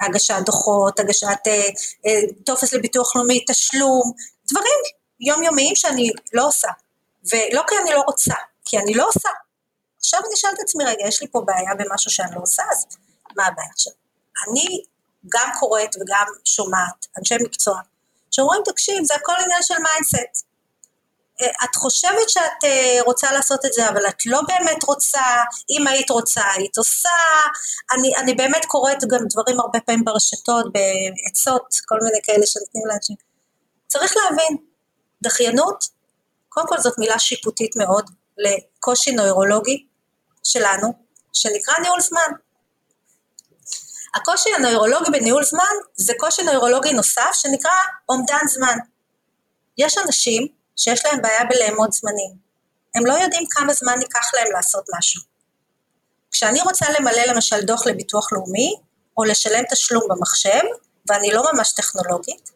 [0.00, 1.68] הגשת דוחות, הגשת אה,
[2.06, 4.12] אה, טופס לביטוח לאומי, תשלום,
[4.50, 4.80] דברים
[5.20, 6.68] יומיומיים שאני לא עושה.
[7.32, 9.28] ולא כי אני לא רוצה, כי אני לא עושה.
[9.98, 12.86] עכשיו אני אשאל את עצמי, רגע, יש לי פה בעיה במשהו שאני לא עושה, אז
[13.36, 13.92] מה הבעיה עכשיו?
[14.48, 14.82] אני
[15.28, 17.80] גם קוראת וגם שומעת אנשי מקצוע
[18.30, 20.46] שאומרים, תקשיב, זה הכל עניין של mindset.
[21.42, 25.22] אה, את חושבת שאת אה, רוצה לעשות את זה, אבל את לא באמת רוצה,
[25.70, 27.08] אם היית רוצה, היית עושה.
[27.92, 33.16] אני, אני באמת קוראת גם דברים הרבה פעמים ברשתות, בעצות, כל מיני כאלה שנותנים לאנשים.
[33.86, 34.56] צריך להבין,
[35.22, 35.84] דחיינות,
[36.48, 39.86] קודם כל זאת מילה שיפוטית מאוד לקושי נוירולוגי
[40.44, 40.92] שלנו,
[41.32, 42.30] שנקרא ניהול זמן.
[44.14, 47.72] הקושי הנוירולוגי בניהול זמן זה קושי נוירולוגי נוסף שנקרא
[48.08, 48.76] אומדן זמן.
[49.78, 52.32] יש אנשים שיש להם בעיה בלאמוד זמנים.
[52.94, 55.22] הם לא יודעים כמה זמן ייקח להם לעשות משהו.
[56.30, 58.74] כשאני רוצה למלא למשל דוח לביטוח לאומי,
[59.16, 60.60] או לשלם תשלום במחשב,
[61.08, 62.50] ואני לא ממש טכנולוגית,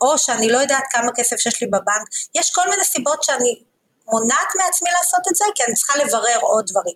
[0.00, 3.62] או שאני לא יודעת כמה כסף שיש לי בבנק, יש כל מיני סיבות שאני
[4.06, 6.94] מונעת מעצמי לעשות את זה, כי אני צריכה לברר עוד דברים.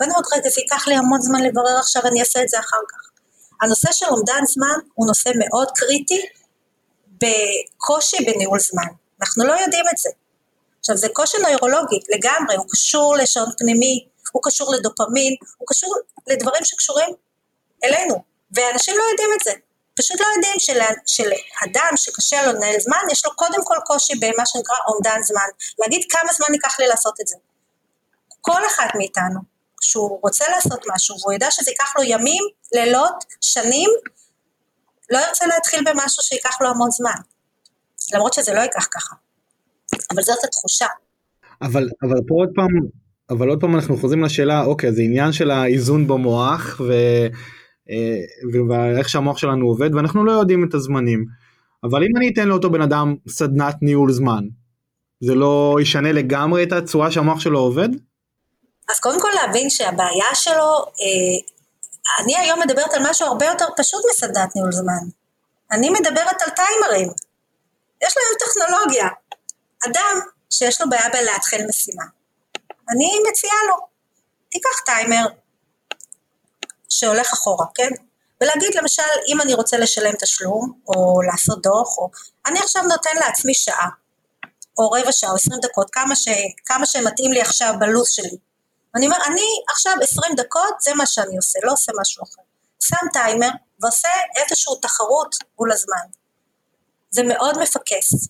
[0.00, 2.82] ואני אומרת, רגע, זה ייקח לי המון זמן לברר עכשיו, אני אעשה את זה אחר
[2.88, 3.08] כך.
[3.62, 6.26] הנושא של אומדן זמן הוא נושא מאוד קריטי
[7.20, 8.88] בקושי בניהול זמן.
[9.20, 10.10] אנחנו לא יודעים את זה.
[10.80, 15.94] עכשיו זה קושי נוירולוגי לגמרי, הוא קשור לשעון פנימי, הוא קשור לדופמין, הוא קשור
[16.26, 17.08] לדברים שקשורים
[17.84, 18.14] אלינו,
[18.52, 19.52] ואנשים לא יודעים את זה.
[19.96, 24.46] פשוט לא יודעים של, שלאדם שקשה לו לנהל זמן, יש לו קודם כל קושי במה
[24.46, 25.48] שנקרא אומדן זמן,
[25.78, 27.36] להגיד כמה זמן ייקח לי לעשות את זה.
[28.40, 29.40] כל אחד מאיתנו,
[29.80, 33.90] כשהוא רוצה לעשות משהו והוא יודע שזה ייקח לו ימים, לילות, שנים,
[35.10, 37.20] לא ירצה להתחיל במשהו שייקח לו המון זמן.
[38.14, 39.14] למרות שזה לא ייקח ככה.
[40.14, 40.86] אבל זאת התחושה.
[41.62, 42.68] אבל, אבל פה עוד פעם,
[43.30, 46.92] אבל עוד פעם אנחנו חוזרים לשאלה, אוקיי, זה עניין של האיזון במוח, ו...
[47.90, 48.20] אה,
[48.68, 51.24] ואיך שהמוח שלנו עובד, ואנחנו לא יודעים את הזמנים.
[51.84, 54.44] אבל אם אני אתן לאותו בן אדם סדנת ניהול זמן,
[55.24, 57.88] זה לא ישנה לגמרי את הצורה שהמוח שלו עובד?
[58.90, 64.00] אז קודם כל להבין שהבעיה שלו, אה, אני היום מדברת על משהו הרבה יותר פשוט
[64.10, 65.08] מסדנת ניהול זמן.
[65.72, 67.27] אני מדברת על טיימרים.
[68.02, 69.08] יש היום טכנולוגיה.
[69.86, 70.20] אדם
[70.50, 72.04] שיש לו בעיה בלהתחיל משימה,
[72.90, 73.76] אני מציעה לו,
[74.50, 75.26] תיקח טיימר
[76.88, 77.90] שהולך אחורה, כן?
[78.40, 82.10] ולהגיד למשל, אם אני רוצה לשלם תשלום, או לעשות דוח, או...
[82.46, 83.88] אני עכשיו נותן לעצמי שעה,
[84.78, 86.28] או רבע שעה, או עשרים דקות, כמה, ש...
[86.64, 88.36] כמה שמתאים לי עכשיו בלו"ז שלי.
[88.94, 92.42] אני אומר, אני עכשיו עשרים דקות, זה מה שאני עושה, לא עושה משהו אחר.
[92.80, 96.17] שם טיימר ועושה איזושהי תחרות מול הזמן.
[97.10, 98.28] זה מאוד מפקס.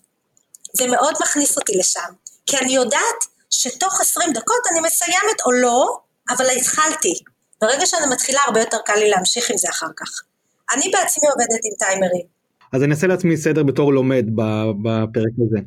[0.77, 2.13] זה מאוד מכניס אותי לשם.
[2.45, 3.19] כי אני יודעת
[3.49, 5.97] שתוך עשרים דקות אני מסיימת או לא,
[6.29, 7.13] אבל התחלתי.
[7.61, 10.21] ברגע שאני מתחילה הרבה יותר קל לי להמשיך עם זה אחר כך.
[10.75, 12.25] אני בעצמי עובדת עם טיימרים.
[12.73, 14.25] אז אני אעשה לעצמי סדר בתור לומד
[14.83, 15.59] בפרק הזה.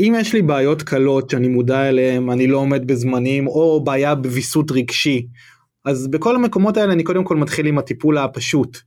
[0.00, 4.70] אם יש לי בעיות קלות שאני מודע אליהן, אני לא עומד בזמנים, או בעיה בוויסות
[4.70, 5.26] רגשי,
[5.84, 8.78] אז בכל המקומות האלה אני קודם כל מתחיל עם הטיפול הפשוט.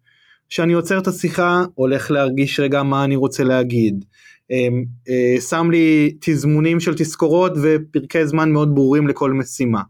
[0.50, 4.06] שאני עוצר את השיחה, הולך להרגיש רגע מה אני רוצה להגיד.
[4.52, 9.82] אמ, אה, שם לי תזמונים של תזכורות ופרקי זמן מאוד ברורים לכל משימה.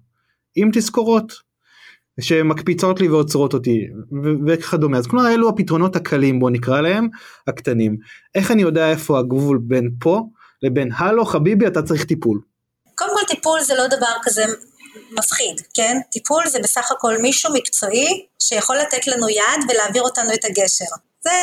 [0.55, 1.34] עם תזכורות
[2.20, 3.88] שמקפיצות לי ועוצרות אותי
[4.47, 4.97] וכדומה.
[4.97, 7.08] אז כלומר אלו הפתרונות הקלים בוא נקרא להם,
[7.47, 7.97] הקטנים.
[8.36, 10.22] איך אני יודע איפה הגבול בין פה
[10.64, 12.39] לבין הלו חביבי אתה צריך טיפול.
[12.95, 14.43] קודם כל טיפול זה לא דבר כזה
[15.12, 15.97] מפחיד, כן?
[16.12, 20.91] טיפול זה בסך הכל מישהו מקצועי שיכול לתת לנו יד ולהעביר אותנו את הגשר.
[21.25, 21.37] זה,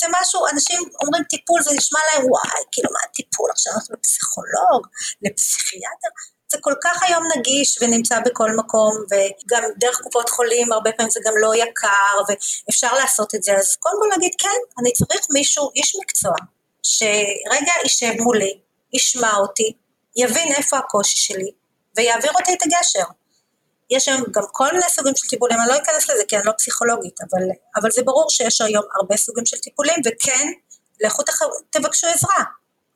[0.00, 4.86] זה משהו, אנשים אומרים טיפול, זה נשמע להם וואי, כאילו מה טיפול, עכשיו אנחנו לפסיכולוג,
[5.22, 6.08] לפסיכיאטר,
[6.52, 11.20] זה כל כך היום נגיש ונמצא בכל מקום, וגם דרך קופות חולים, הרבה פעמים זה
[11.24, 15.70] גם לא יקר, ואפשר לעשות את זה, אז קודם כל להגיד, כן, אני צריך מישהו,
[15.76, 16.34] איש מקצוע,
[16.82, 18.58] שרגע יישב מולי,
[18.92, 19.72] ישמע אותי,
[20.16, 21.50] יבין איפה הקושי שלי,
[21.96, 23.12] ויעביר אותי את הגשר.
[23.90, 26.52] יש היום גם כל מיני סוגים של טיפולים, אני לא אכנס לזה כי אני לא
[26.58, 27.42] פסיכולוגית, אבל,
[27.76, 30.46] אבל זה ברור שיש היום הרבה סוגים של טיפולים, וכן,
[31.00, 31.38] לכו תח...
[31.70, 32.44] תבקשו עזרה.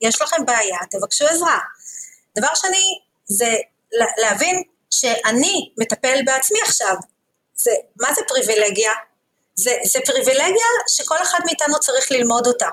[0.01, 1.59] יש לכם בעיה, תבקשו עזרה.
[2.38, 3.57] דבר שני, זה
[4.22, 6.95] להבין שאני מטפל בעצמי עכשיו.
[7.55, 7.70] זה,
[8.01, 8.93] מה זה פריבילגיה?
[9.55, 12.68] זה, זה פריבילגיה שכל אחד מאיתנו צריך ללמוד אותה.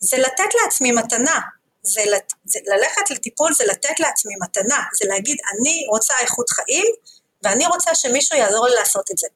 [0.00, 1.40] זה לתת לעצמי מתנה,
[1.82, 6.86] זה, לת, זה ללכת לטיפול זה לתת לעצמי מתנה, זה להגיד אני רוצה איכות חיים
[7.44, 9.26] ואני רוצה שמישהו יעזור לי לעשות את זה.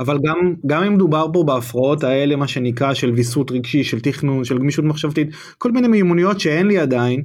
[0.00, 4.44] אבל גם, גם אם מדובר פה בהפרעות האלה מה שנקרא של ויסות רגשי, של תכנון,
[4.44, 5.28] של גמישות מחשבתית,
[5.58, 7.24] כל מיני מיומנויות שאין לי עדיין,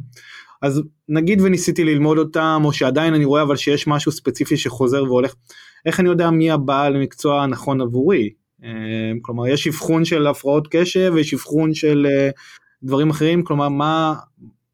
[0.61, 5.33] אז נגיד וניסיתי ללמוד אותם או שעדיין אני רואה אבל שיש משהו ספציפי שחוזר והולך,
[5.85, 8.29] איך אני יודע מי הבעל מקצוע הנכון עבורי?
[8.63, 8.69] אה,
[9.21, 12.29] כלומר יש אבחון של הפרעות קשב ויש אבחון של אה,
[12.83, 14.13] דברים אחרים, כלומר מה,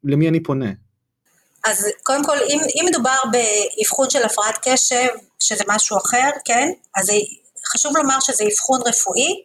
[0.04, 0.70] למי אני פונה?
[1.64, 5.06] אז קודם כל, אם, אם מדובר באבחון של הפרעת קשב,
[5.38, 6.68] שזה משהו אחר, כן?
[6.96, 7.10] אז
[7.72, 9.44] חשוב לומר שזה אבחון רפואי,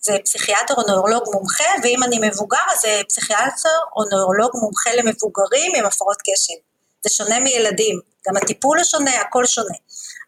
[0.00, 5.72] זה פסיכיאטר או נוירולוג מומחה, ואם אני מבוגר אז זה פסיכיאטר או נוירולוג מומחה למבוגרים
[5.76, 6.58] עם הפרעות קשב.
[7.04, 9.76] זה שונה מילדים, גם הטיפול הוא שונה, הכל שונה.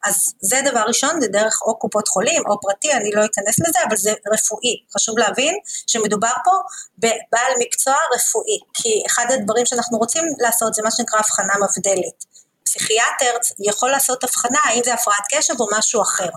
[0.04, 3.78] אז זה דבר ראשון, זה דרך או קופות חולים או פרטי, אני לא אכנס לזה,
[3.88, 4.76] אבל זה רפואי.
[4.94, 5.54] חשוב להבין
[5.86, 6.50] שמדובר פה
[6.98, 12.24] בבעל מקצוע רפואי, כי אחד הדברים שאנחנו רוצים לעשות זה מה שנקרא הבחנה מבדלת.
[12.68, 16.28] פסיכיאטר יכול לעשות הבחנה האם זה הפרעת קשב או משהו אחר.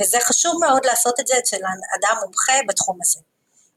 [0.00, 1.56] וזה חשוב מאוד לעשות את זה אצל
[1.96, 3.20] אדם מומחה בתחום הזה.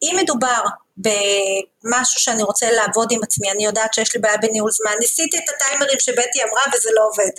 [0.03, 0.61] אם מדובר
[0.97, 5.43] במשהו שאני רוצה לעבוד עם עצמי, אני יודעת שיש לי בעיה בניהול זמן, ניסיתי את
[5.49, 7.33] הטיימרים שבטי אמרה וזה לא עובד.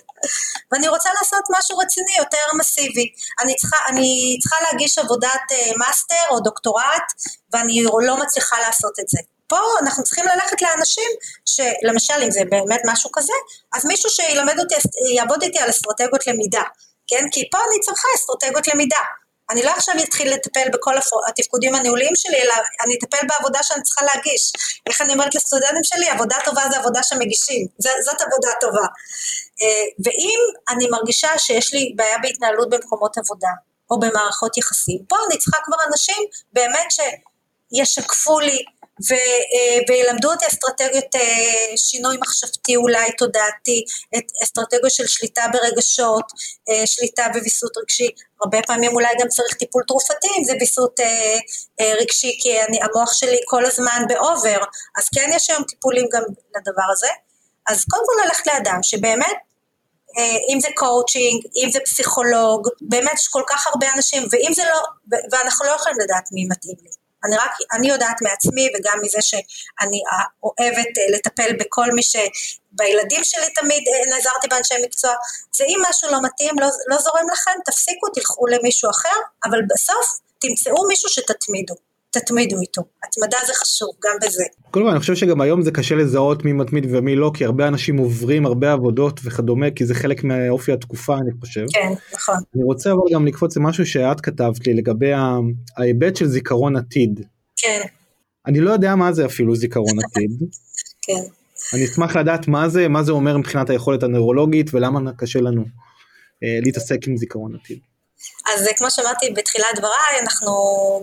[0.72, 3.12] ואני רוצה לעשות משהו רציני, יותר מסיבי.
[3.42, 5.46] אני צריכה, אני צריכה להגיש עבודת
[5.76, 7.08] מאסטר אה, או דוקטורט,
[7.52, 9.18] ואני לא מצליחה לעשות את זה.
[9.46, 11.10] פה אנחנו צריכים ללכת לאנשים
[11.44, 13.32] שלמשל אם זה באמת משהו כזה,
[13.74, 14.74] אז מישהו שילמד אותי,
[15.14, 16.62] יעבוד איתי על אסטרטגיות למידה,
[17.06, 17.24] כן?
[17.32, 19.02] כי פה אני צריכה אסטרטגיות למידה.
[19.50, 20.94] אני לא עכשיו אתחיל לטפל בכל
[21.28, 24.52] התפקודים הניהוליים שלי, אלא אני אטפל בעבודה שאני צריכה להגיש.
[24.86, 28.86] איך אני אומרת לסטודנטים שלי, עבודה טובה זה עבודה שמגישים, זה, זאת עבודה טובה.
[29.62, 30.38] אה, ואם
[30.68, 33.48] אני מרגישה שיש לי בעיה בהתנהלות במקומות עבודה,
[33.90, 36.22] או במערכות יחסים, פה אני צריכה כבר אנשים
[36.52, 38.64] באמת שישקפו לי
[39.02, 43.84] ו, אה, וילמדו אותי אסטרטגיות אה, שינוי מחשבתי אולי תודעתי,
[44.16, 46.24] את אסטרטגיות של שליטה ברגשות,
[46.70, 48.08] אה, שליטה בוויסות רגשי,
[48.42, 51.00] הרבה פעמים אולי גם צריך טיפול תרופתי אם זה ויסות
[52.00, 54.58] רגשי כי אני, המוח שלי כל הזמן ב over,
[54.98, 56.22] אז כן יש היום טיפולים גם
[56.56, 57.08] לדבר הזה,
[57.68, 59.36] אז קודם כל ללכת לאדם שבאמת
[60.52, 64.80] אם זה קואוצ'ינג, אם זה פסיכולוג, באמת יש כל כך הרבה אנשים, ואם זה לא,
[65.32, 67.03] ואנחנו לא יכולים לדעת מי מתאים לי.
[67.24, 70.02] אני רק, אני יודעת מעצמי וגם מזה שאני
[70.42, 72.16] אוהבת אה, לטפל בכל מי ש...
[72.76, 75.14] בילדים שלי תמיד אה, נעזרתי באנשי מקצוע,
[75.56, 80.18] זה אם משהו לא מתאים, לא, לא זורם לכם, תפסיקו, תלכו למישהו אחר, אבל בסוף
[80.40, 81.74] תמצאו מישהו שתתמידו.
[82.14, 82.82] תתמידו איתו.
[83.04, 84.44] התמדה זה חשוב, גם בזה.
[84.70, 87.68] קודם כל אני חושב שגם היום זה קשה לזהות מי מתמיד ומי לא, כי הרבה
[87.68, 91.64] אנשים עוברים הרבה עבודות וכדומה, כי זה חלק מאופי התקופה אני חושב.
[91.72, 92.36] כן, נכון.
[92.54, 95.12] אני רוצה אבל גם לקפוץ למשהו שאת כתבת לי לגבי
[95.76, 97.20] ההיבט של זיכרון עתיד.
[97.56, 97.80] כן.
[98.46, 100.30] אני לא יודע מה זה אפילו זיכרון עתיד.
[101.06, 101.22] כן.
[101.74, 105.64] אני אשמח לדעת מה זה, מה זה אומר מבחינת היכולת הנוירולוגית ולמה קשה לנו
[106.44, 107.78] אה, להתעסק עם זיכרון עתיד.
[108.52, 110.52] אז כמו שאמרתי בתחילת דבריי, אנחנו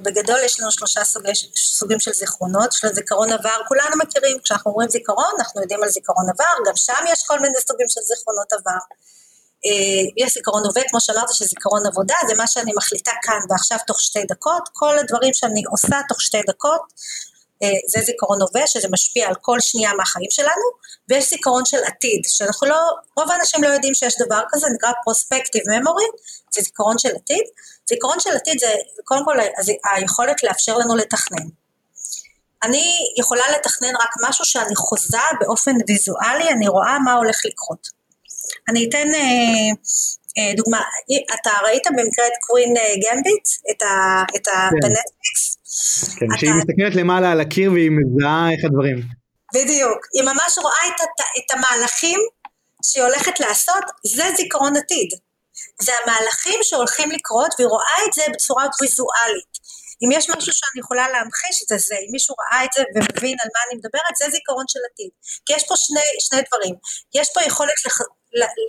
[0.04, 4.90] בגדול יש לנו שלושה סוגי, סוגים של זיכרונות, של זיכרון עבר, כולנו מכירים, כשאנחנו אומרים
[4.90, 8.82] זיכרון, אנחנו יודעים על זיכרון עבר, גם שם יש כל מיני סוגים של זיכרונות עבר.
[9.66, 14.02] אה, יש זיכרון הווה, כמו שאמרת, שזיכרון עבודה, זה מה שאני מחליטה כאן ועכשיו תוך
[14.02, 17.41] שתי דקות, כל הדברים שאני עושה תוך שתי דקות, אה,
[17.88, 20.66] זה זיכרון הווה, שזה משפיע על כל שנייה מהחיים שלנו,
[21.10, 22.78] ויש זיכרון של עתיד, שאנחנו לא,
[23.18, 26.06] רוב האנשים לא יודעים שיש דבר כזה, נקרא פרוספקטיב ממורי,
[26.54, 27.46] זה זיכרון של עתיד.
[27.90, 29.38] זיכרון של עתיד זה קודם כל
[29.94, 31.48] היכולת לאפשר לנו לתכנן.
[32.64, 37.88] אני יכולה לתכנן רק משהו שאני חוזה באופן ויזואלי, אני רואה מה הולך לקרות.
[38.70, 39.76] אני אתן אה, אה,
[40.58, 40.82] דוגמה,
[41.34, 44.24] אתה ראית במקרה את קווין אה, גמביט, את ה...
[44.36, 44.76] את ה כן.
[44.82, 45.42] בנטפליקס?
[46.20, 46.40] כן, אתה...
[46.40, 48.98] שהיא מסתכלת למעלה על הקיר והיא מזהה איך הדברים.
[49.54, 52.20] בדיוק, היא ממש רואה את, את, את המהלכים
[52.84, 53.84] שהיא הולכת לעשות,
[54.16, 55.10] זה זיכרון עתיד.
[55.82, 59.54] זה המהלכים שהולכים לקרות והיא רואה את זה בצורה ויזואלית.
[60.04, 63.50] אם יש משהו שאני יכולה להמחיש זה זה, אם מישהו ראה את זה ומבין על
[63.54, 65.12] מה אני מדברת, זה זיכרון של עתיד.
[65.46, 66.76] כי יש פה שני, שני דברים,
[67.20, 67.98] יש פה יכולת לח,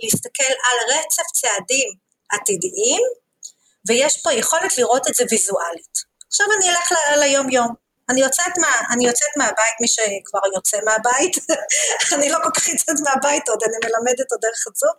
[0.03, 1.89] להסתכל על רצף צעדים
[2.31, 3.01] עתידיים,
[3.87, 5.95] ויש פה יכולת לראות את זה ויזואלית.
[6.27, 7.83] עכשיו אני אלך ליום יום.
[8.09, 11.35] אני יוצאת, מה, אני יוצאת מהבית, מי שכבר יוצא מהבית,
[12.13, 14.95] אני לא כל כך יוצאת מהבית עוד, אני מלמדת עוד דרך הזום,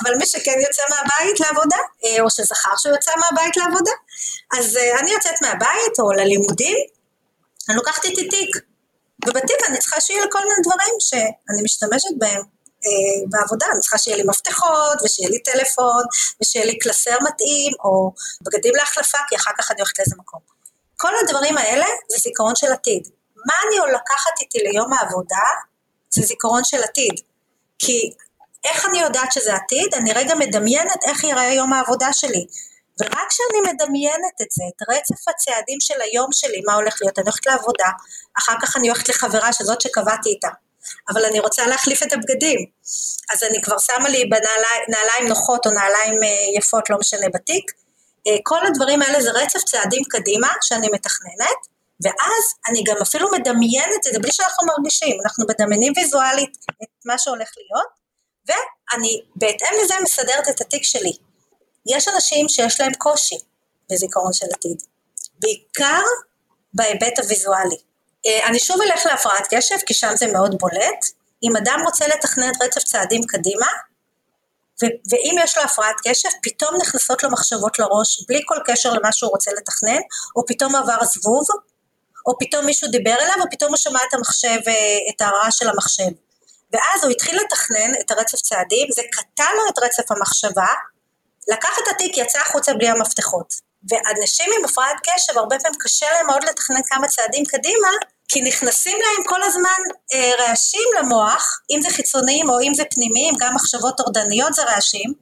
[0.00, 3.92] אבל מי שכן יוצא מהבית לעבודה, אה, או שזכר שהוא יוצא מהבית לעבודה,
[4.58, 6.78] אז אה, אני יוצאת מהבית או ללימודים,
[7.68, 8.56] אני לוקחת איתי תיק,
[9.26, 12.42] ובתיק אני צריכה שיהיה לכל מיני דברים שאני משתמשת בהם
[13.30, 16.04] בעבודה, אני צריכה שיהיה לי מפתחות, ושיהיה לי טלפון,
[16.42, 18.12] ושיהיה לי קלסר מתאים, או
[18.42, 20.40] בגדים להחלפה, כי אחר כך אני הולכת לאיזה מקום.
[20.96, 23.08] כל הדברים האלה זה זיכרון של עתיד.
[23.46, 25.46] מה אני לקחת איתי ליום העבודה
[26.10, 27.20] זה זיכרון של עתיד.
[27.78, 28.10] כי
[28.64, 29.94] איך אני יודעת שזה עתיד?
[29.94, 32.46] אני רגע מדמיינת איך יראה יום העבודה שלי.
[33.00, 37.24] ורק כשאני מדמיינת את זה, את רצף הצעדים של היום שלי, מה הולך להיות, אני
[37.24, 37.88] הולכת לעבודה,
[38.38, 40.48] אחר כך אני הולכת לחברה שזאת שקבעתי איתה,
[41.10, 42.66] אבל אני רוצה להחליף את הבגדים.
[43.32, 47.70] אז אני כבר שמה לי בנעליים נוחות או נעליים אה, יפות, לא משנה, בתיק,
[48.26, 51.60] אה, כל הדברים האלה זה רצף צעדים קדימה שאני מתכננת,
[52.04, 57.18] ואז אני גם אפילו מדמיינת את זה בלי שאנחנו מרגישים, אנחנו מדמיינים ויזואלית את מה
[57.18, 57.88] שהולך להיות,
[58.48, 61.12] ואני בהתאם לזה מסדרת את התיק שלי.
[61.86, 63.36] יש אנשים שיש להם קושי
[63.92, 64.82] בזיכרון של עתיד,
[65.38, 66.02] בעיקר
[66.74, 67.76] בהיבט הוויזואלי.
[68.26, 71.04] אה, אני שוב אלך להפרעת קשב, כי שם זה מאוד בולט.
[71.42, 73.66] אם אדם רוצה לתכנן רצף צעדים קדימה,
[74.82, 79.12] ו- ואם יש לו הפרעת קשב, פתאום נכנסות לו מחשבות לראש, בלי כל קשר למה
[79.12, 80.00] שהוא רוצה לתכנן,
[80.36, 81.46] או פתאום עבר זבוב,
[82.26, 84.72] או פתאום מישהו דיבר אליו, או פתאום הוא שמע את המחשב, אה,
[85.14, 86.10] את הרעש של המחשב.
[86.72, 90.72] ואז הוא התחיל לתכנן את הרצף צעדים, זה קטע לו את רצף המחשבה,
[91.48, 93.54] לקח את התיק, יצא החוצה בלי המפתחות.
[93.90, 97.88] ואנשים עם הפרעת קשב, הרבה פעמים קשה להם מאוד לתכנן כמה צעדים קדימה,
[98.28, 99.80] כי נכנסים להם כל הזמן
[100.14, 105.14] אה, רעשים למוח, אם זה חיצוניים או אם זה פנימיים, גם מחשבות טורדניות זה רעשים,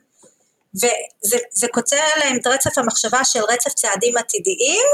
[0.75, 4.87] וזה קוצר להם את רצף המחשבה של רצף צעדים עתידיים,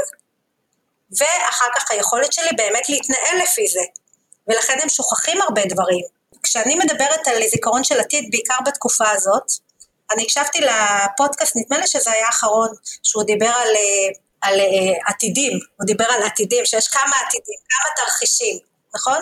[1.19, 3.81] ואחר כך היכולת שלי באמת להתנהל לפי זה,
[4.47, 6.05] ולכן הם שוכחים הרבה דברים.
[6.43, 9.43] כשאני מדברת על זיכרון של עתיד, בעיקר בתקופה הזאת,
[10.11, 12.69] אני הקשבתי לפודקאסט, נדמה לי שזה היה האחרון,
[13.03, 14.65] שהוא דיבר על, אה, על אה,
[15.05, 18.59] עתידים, הוא דיבר על עתידים, שיש כמה עתידים, כמה תרחישים,
[18.95, 19.17] נכון?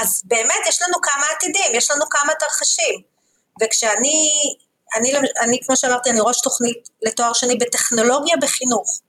[0.00, 3.02] אז באמת יש לנו כמה עתידים, יש לנו כמה תרחישים.
[3.62, 4.28] וכשאני,
[4.96, 9.00] אני, אני כמו שאמרתי, אני ראש תוכנית לתואר שני בטכנולוגיה בחינוך,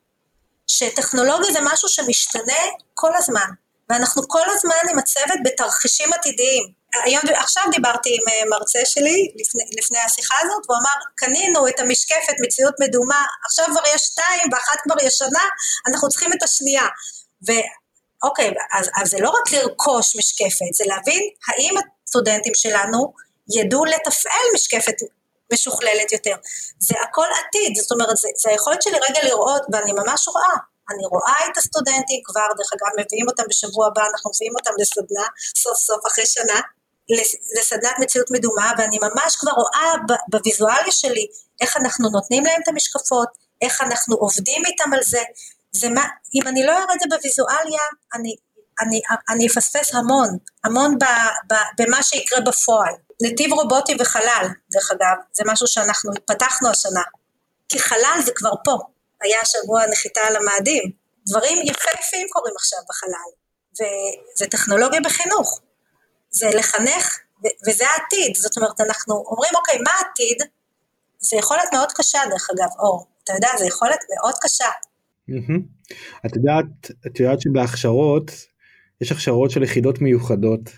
[0.68, 2.62] שטכנולוגיה זה משהו שמשתנה
[2.94, 3.50] כל הזמן,
[3.90, 6.79] ואנחנו כל הזמן עם הצוות בתרחישים עתידיים.
[7.06, 11.80] היום, עכשיו דיברתי עם אה, מרצה שלי לפני, לפני השיחה הזאת, והוא אמר, קנינו את
[11.80, 15.44] המשקפת מציאות מדומה, עכשיו כבר יש שתיים ואחת כבר ישנה,
[15.88, 16.88] אנחנו צריכים את השנייה.
[17.48, 21.76] ואוקיי, אז, אז זה לא רק לרכוש משקפת, זה להבין האם
[22.06, 23.14] הסטודנטים שלנו
[23.56, 24.96] ידעו לתפעל משקפת
[25.54, 26.36] משוכללת יותר.
[26.80, 30.56] זה הכל עתיד, זאת אומרת, זה, זה היכולת שלי רגע לראות, ואני ממש רואה,
[30.92, 35.28] אני רואה את הסטודנטים כבר, דרך אגב, מביאים אותם בשבוע הבא, אנחנו מביאים אותם לסדנה,
[35.64, 36.60] סוף סוף אחרי שנה,
[37.60, 39.94] לסדנת מציאות מדומה, ואני ממש כבר רואה
[40.28, 41.28] בוויזואליה שלי
[41.62, 43.30] איך אנחנו נותנים להם את המשקפות,
[43.62, 45.22] איך אנחנו עובדים איתם על זה.
[45.72, 47.82] זה מה, אם אני לא אראה את זה בוויזואליה,
[48.14, 48.36] אני,
[48.82, 51.04] אני, אני אפספס המון, המון ב,
[51.52, 52.94] ב, במה שיקרה בפועל.
[53.22, 57.04] נתיב רובוטי וחלל, דרך אגב, זה משהו שאנחנו פתחנו השנה.
[57.70, 58.78] כי חלל זה כבר פה,
[59.22, 60.92] היה השבוע נחיתה על המאדים.
[61.28, 63.30] דברים יפהפיים קורים עכשיו בחלל,
[63.74, 65.60] וזה טכנולוגיה בחינוך.
[66.32, 67.20] זה לחנך,
[67.68, 70.38] וזה העתיד, זאת אומרת, אנחנו אומרים, אוקיי, מה העתיד?
[71.20, 74.70] זה יכולת מאוד קשה, דרך אגב, אור, אתה יודע, זה יכולת מאוד קשה.
[76.26, 78.32] את יודעת, את יודעת שבהכשרות,
[79.02, 80.70] יש הכשרות של יחידות מיוחדות,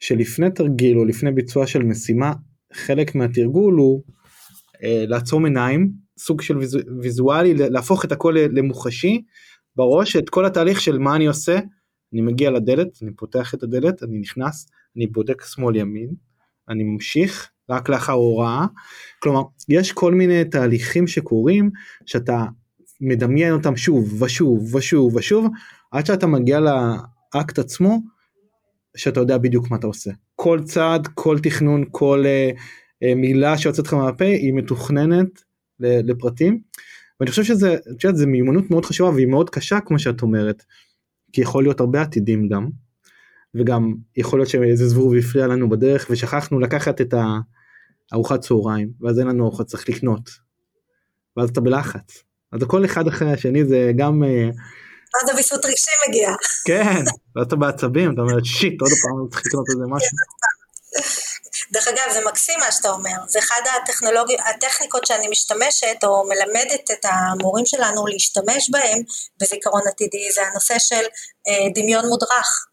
[0.00, 2.32] שלפני תרגיל או לפני ביצוע של משימה,
[2.72, 4.02] חלק מהתרגול הוא
[4.82, 9.22] אה, לעצום עיניים, סוג של ויז, ויזואלי, להפוך את הכל למוחשי
[9.76, 11.58] בראש, את כל התהליך של מה אני עושה,
[12.12, 14.66] אני מגיע לדלת, אני פותח את הדלת, אני נכנס,
[14.96, 16.10] אני בודק שמאל ימין,
[16.68, 18.66] אני ממשיך רק לאחר הוראה,
[19.18, 21.70] כלומר יש כל מיני תהליכים שקורים
[22.06, 22.44] שאתה
[23.00, 25.46] מדמיין אותם שוב ושוב ושוב ושוב
[25.90, 28.00] עד שאתה מגיע לאקט עצמו
[28.96, 30.10] שאתה יודע בדיוק מה אתה עושה.
[30.34, 35.42] כל צעד, כל תכנון, כל uh, uh, מילה שיוצאת לך מהפה היא מתוכננת
[35.80, 36.60] לפרטים.
[37.20, 40.64] ואני חושב שזה, שזה מיומנות מאוד חשובה והיא מאוד קשה כמו שאת אומרת.
[41.32, 42.68] כי יכול להיות הרבה עתידים גם.
[43.54, 47.14] וגם יכול להיות שאיזה זבוב הפריע לנו בדרך ושכחנו לקחת את
[48.12, 50.30] הארוחת צהריים ואז אין לנו ארוחת צריך לקנות.
[51.36, 52.22] ואז אתה בלחץ.
[52.52, 54.24] אז הכל אחד אחרי השני זה גם.
[54.24, 54.48] אה,
[55.22, 56.30] אז הוויסות רגשי מגיע.
[56.66, 57.02] כן,
[57.36, 60.16] ואז אתה בעצבים, אתה אומר שיט, עוד פעם צריך לקנות איזה משהו.
[61.72, 63.60] דרך אגב, זה מקסים מה שאתה אומר, זה אחד
[64.54, 68.98] הטכניקות שאני משתמשת או מלמדת את המורים שלנו להשתמש בהם
[69.40, 71.04] בזיכרון עתידי, זה הנושא של
[71.48, 72.66] אה, דמיון מודרך.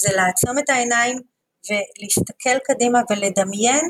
[0.00, 1.20] זה לעצום את העיניים
[1.68, 3.84] ולהסתכל קדימה ולדמיין,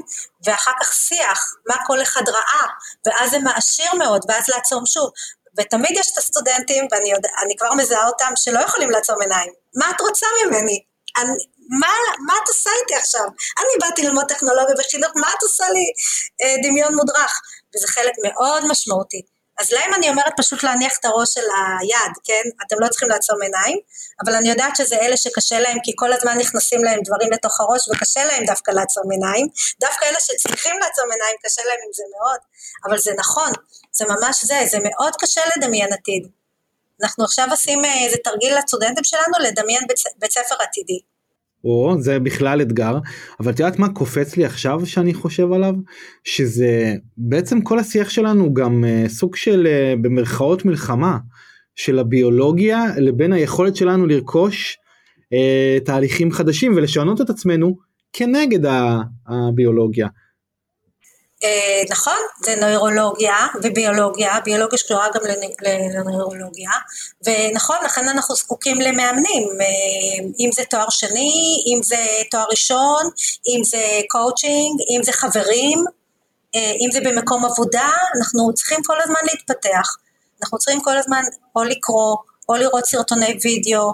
[0.44, 2.66] ואחר כך שיח, מה כל אחד ראה,
[3.06, 5.11] ואז זה מעשיר מאוד, ואז לעצום שוב.
[5.58, 9.52] ותמיד יש את הסטודנטים, ואני יודע, כבר מזהה אותם, שלא יכולים לעצום עיניים.
[9.76, 10.84] מה את רוצה ממני?
[11.18, 11.32] אני,
[11.80, 11.92] מה,
[12.26, 13.24] מה את עושה איתי עכשיו?
[13.58, 15.84] אני באתי ללמוד טכנולוגיה וחינוך, מה את עושה לי
[16.42, 17.40] אה, דמיון מודרך?
[17.74, 19.22] וזה חלק מאוד משמעותי.
[19.61, 21.46] אז להם אני אומרת פשוט להניח את הראש של
[21.80, 22.42] היד, כן?
[22.66, 23.78] אתם לא צריכים לעצום עיניים,
[24.24, 27.88] אבל אני יודעת שזה אלה שקשה להם, כי כל הזמן נכנסים להם דברים לתוך הראש,
[27.88, 29.46] וקשה להם דווקא לעצום עיניים.
[29.80, 32.40] דווקא אלה שצריכים לעצום עיניים, קשה להם עם זה מאוד.
[32.86, 33.52] אבל זה נכון,
[33.92, 36.28] זה ממש זה, זה מאוד קשה לדמיין עתיד.
[37.02, 41.00] אנחנו עכשיו עושים אה, איזה תרגיל לסטודנטים שלנו לדמיין בית, בית ספר עתידי.
[41.64, 42.98] או זה בכלל אתגר
[43.40, 45.74] אבל את יודעת מה קופץ לי עכשיו שאני חושב עליו
[46.24, 51.18] שזה בעצם כל השיח שלנו גם uh, סוג של uh, במרכאות מלחמה
[51.76, 54.78] של הביולוגיה לבין היכולת שלנו לרכוש
[55.34, 57.76] uh, תהליכים חדשים ולשנות את עצמנו
[58.12, 58.70] כנגד
[59.26, 60.08] הביולוגיה.
[61.45, 65.20] אה, נכון, זה נוירולוגיה וביולוגיה, ביולוגיה שקשורה גם
[65.95, 66.70] לנוירולוגיה,
[67.26, 71.32] ונכון, לכן אנחנו זקוקים למאמנים, אה, אם זה תואר שני,
[71.66, 71.97] אם זה
[72.30, 73.11] תואר ראשון,
[73.49, 75.84] אם זה קואוצ'ינג, אם זה חברים,
[76.55, 79.97] אה, אם זה במקום עבודה, אנחנו צריכים כל הזמן להתפתח,
[80.43, 81.22] אנחנו צריכים כל הזמן
[81.57, 82.16] או לקרוא,
[82.49, 83.93] או לראות סרטוני וידאו,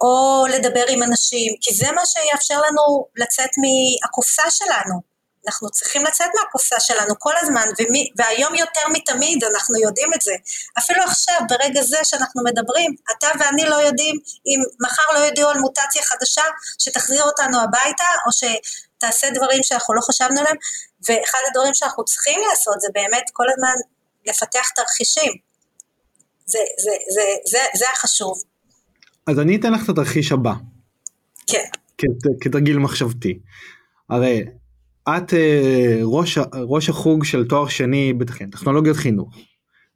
[0.00, 5.17] או לדבר עם אנשים, כי זה מה שיאפשר לנו לצאת מהקופסה שלנו.
[5.48, 10.34] אנחנו צריכים לצאת מהקופסה שלנו כל הזמן, ומי, והיום יותר מתמיד אנחנו יודעים את זה.
[10.78, 15.58] אפילו עכשיו, ברגע זה שאנחנו מדברים, אתה ואני לא יודעים אם מחר לא יודיעו על
[15.58, 16.42] מוטציה חדשה
[16.78, 20.56] שתחזיר אותנו הביתה, או שתעשה דברים שאנחנו לא חשבנו עליהם,
[21.08, 23.74] ואחד הדברים שאנחנו צריכים לעשות זה באמת כל הזמן
[24.26, 25.32] לפתח תרחישים.
[26.46, 28.42] זה, זה, זה, זה, זה החשוב.
[29.26, 30.52] אז אני אתן לך את התרחיש הבא.
[31.46, 31.64] כן.
[32.40, 33.38] כתרגיל מחשבתי.
[34.10, 34.44] הרי
[35.16, 39.36] את אה, ראש, ראש החוג של תואר שני בטכנולוגיות חינוך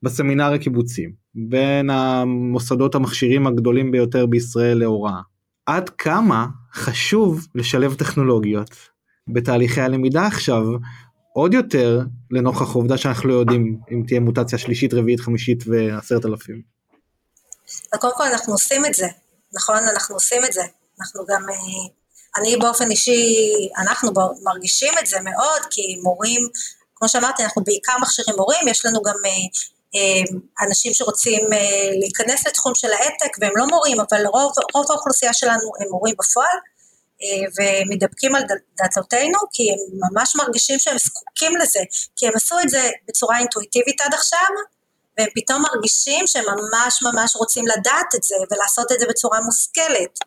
[0.02, 5.20] בסמינר הקיבוצים בין המוסדות המכשירים הגדולים ביותר בישראל להוראה.
[5.66, 8.70] עד כמה חשוב לשלב טכנולוגיות
[9.28, 10.62] בתהליכי הלמידה עכשיו
[11.32, 12.00] עוד יותר
[12.30, 16.62] לנוכח העובדה שאנחנו לא יודעים אם תהיה מוטציה שלישית רביעית חמישית ועשרת אלפים.
[18.00, 19.06] קודם כל אנחנו עושים את זה
[19.54, 20.62] נכון אנחנו עושים את זה
[21.00, 21.94] אנחנו גם אה,
[22.36, 23.34] אני באופן אישי,
[23.78, 24.10] אנחנו
[24.42, 26.48] מרגישים את זה מאוד, כי מורים,
[26.94, 29.30] כמו שאמרתי, אנחנו בעיקר מכשירים מורים, יש לנו גם אה,
[29.94, 35.32] אה, אנשים שרוצים אה, להיכנס לתחום של העתק, והם לא מורים, אבל רוב, רוב האוכלוסייה
[35.32, 36.58] שלנו הם מורים בפועל,
[37.58, 38.42] ומתדפקים על
[38.78, 39.78] דלתותינו, כי הם
[40.10, 41.80] ממש מרגישים שהם זקוקים לזה,
[42.16, 44.48] כי הם עשו את זה בצורה אינטואיטיבית עד עכשיו,
[45.18, 50.18] והם פתאום מרגישים שהם ממש ממש רוצים לדעת את זה, ולעשות את זה בצורה מושכלת.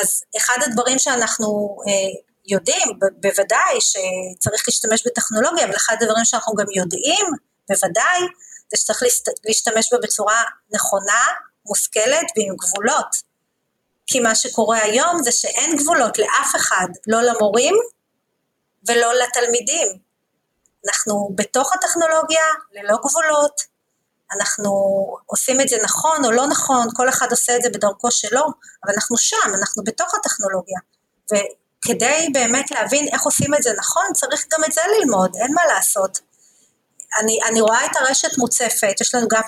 [0.00, 6.66] אז אחד הדברים שאנחנו אה, יודעים, בוודאי שצריך להשתמש בטכנולוגיה, אבל אחד הדברים שאנחנו גם
[6.74, 7.26] יודעים,
[7.68, 8.20] בוודאי,
[8.70, 9.02] זה שצריך
[9.44, 10.42] להשתמש בה בצורה
[10.74, 11.24] נכונה,
[11.66, 13.32] מושכלת ועם גבולות.
[14.06, 17.74] כי מה שקורה היום זה שאין גבולות לאף אחד, לא למורים
[18.88, 19.88] ולא לתלמידים.
[20.88, 23.71] אנחנו בתוך הטכנולוגיה, ללא גבולות,
[24.36, 24.70] אנחנו
[25.26, 28.42] עושים את זה נכון או לא נכון, כל אחד עושה את זה בדרכו שלו,
[28.84, 30.78] אבל אנחנו שם, אנחנו בתוך הטכנולוגיה.
[31.32, 35.66] וכדי באמת להבין איך עושים את זה נכון, צריך גם את זה ללמוד, אין מה
[35.66, 36.18] לעשות.
[37.20, 39.42] אני, אני רואה את הרשת מוצפת, יש לנו גם,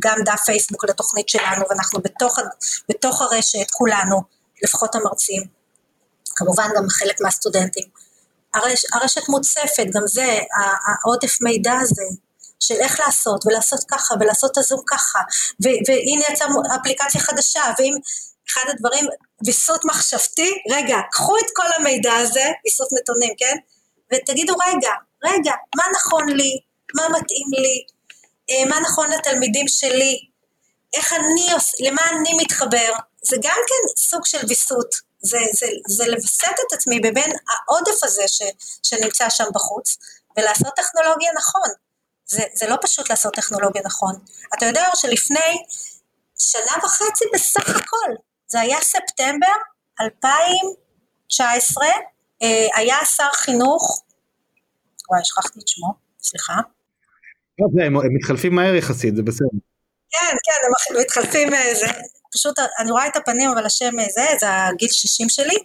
[0.00, 2.38] גם דף פייסבוק לתוכנית שלנו, ואנחנו בתוך,
[2.88, 4.22] בתוך הרשת, כולנו,
[4.62, 5.42] לפחות המרצים,
[6.36, 7.84] כמובן גם חלק מהסטודנטים.
[8.54, 10.38] הרש, הרשת מוצפת, גם זה,
[10.86, 12.02] העודף מידע הזה,
[12.60, 15.18] של איך לעשות, ולעשות ככה, ולעשות הזום ככה,
[15.64, 16.48] ו- והנה יצאה
[16.80, 17.94] אפליקציה חדשה, ואם
[18.48, 19.04] אחד הדברים,
[19.46, 23.56] ויסות מחשבתי, רגע, קחו את כל המידע הזה, ויסות נתונים, כן?
[24.12, 24.92] ותגידו, רגע,
[25.24, 26.60] רגע, מה נכון לי,
[26.94, 27.84] מה מתאים לי,
[28.50, 30.18] אה, מה נכון לתלמידים שלי,
[30.96, 31.46] איך אני,
[31.80, 32.92] למה אני מתחבר,
[33.22, 38.22] זה גם כן סוג של ויסות, זה, זה, זה לווסת את עצמי בבין העודף הזה
[38.26, 38.42] ש,
[38.82, 39.96] שנמצא שם בחוץ,
[40.36, 41.83] ולעשות טכנולוגיה נכון.
[42.26, 44.14] זה, זה לא פשוט לעשות טכנולוגיה נכון.
[44.58, 45.64] אתה יודע שלפני
[46.38, 48.14] שנה וחצי בסך הכל,
[48.46, 49.46] זה היה ספטמבר
[50.00, 51.86] 2019,
[52.42, 54.02] אה, היה שר חינוך,
[55.10, 56.54] וואי, שכחתי את שמו, סליחה.
[57.58, 59.48] לא, הם, הם מתחלפים מהר יחסית, זה בסדר.
[60.10, 61.86] כן, כן, הם מתחלפים, אה, זה,
[62.32, 65.56] פשוט אני רואה את הפנים, אבל השם אה, זה, זה הגיל 60 שלי,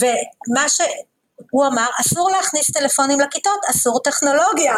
[0.00, 4.74] ומה שהוא אמר, אסור להכניס טלפונים לכיתות, אסור טכנולוגיה.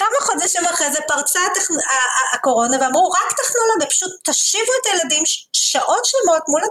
[0.00, 1.74] כמה חודשים אחרי זה פרצה הטכנ...
[2.34, 5.22] הקורונה ואמרו רק טכנולוגיה, פשוט תשיבו את הילדים
[5.52, 6.62] שעות שלמות מול,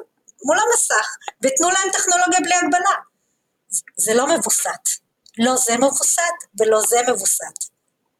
[0.45, 1.07] מול המסך
[1.43, 2.95] ותנו להם טכנולוגיה בלי הגבלה.
[3.97, 4.84] זה לא מבוסת.
[5.38, 7.57] לא זה מבוסת ולא זה מבוסת.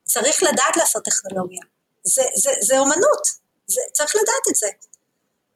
[0.04, 1.62] צריך לדעת לעשות טכנולוגיה.
[2.04, 3.24] זה, זה, זה אומנות,
[3.68, 4.68] זה, צריך לדעת את זה.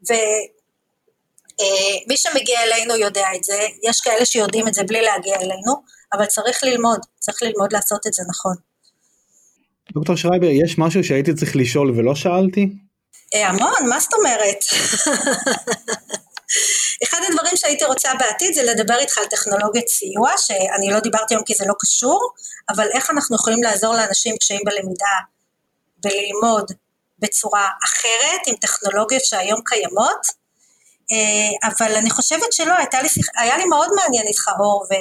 [0.07, 5.83] ומי אה, שמגיע אלינו יודע את זה, יש כאלה שיודעים את זה בלי להגיע אלינו,
[6.13, 8.72] אבל צריך ללמוד, צריך ללמוד לעשות את זה נכון.
[9.93, 12.69] דוקטור שרייבר, יש משהו שהייתי צריך לשאול ולא שאלתי?
[13.33, 14.57] אה, המון, מה זאת אומרת?
[17.03, 21.43] אחד הדברים שהייתי רוצה בעתיד זה לדבר איתך על טכנולוגיית סיוע, שאני לא דיברתי היום
[21.43, 22.31] כי זה לא קשור,
[22.69, 25.17] אבל איך אנחנו יכולים לעזור לאנשים קשיים בלמידה
[26.05, 26.71] וללמוד
[27.19, 30.27] בצורה אחרת, עם טכנולוגיות שהיום קיימות,
[31.11, 34.93] אה, אבל אני חושבת שלא, לי, היה לי מאוד מעניין איתך אור, ו...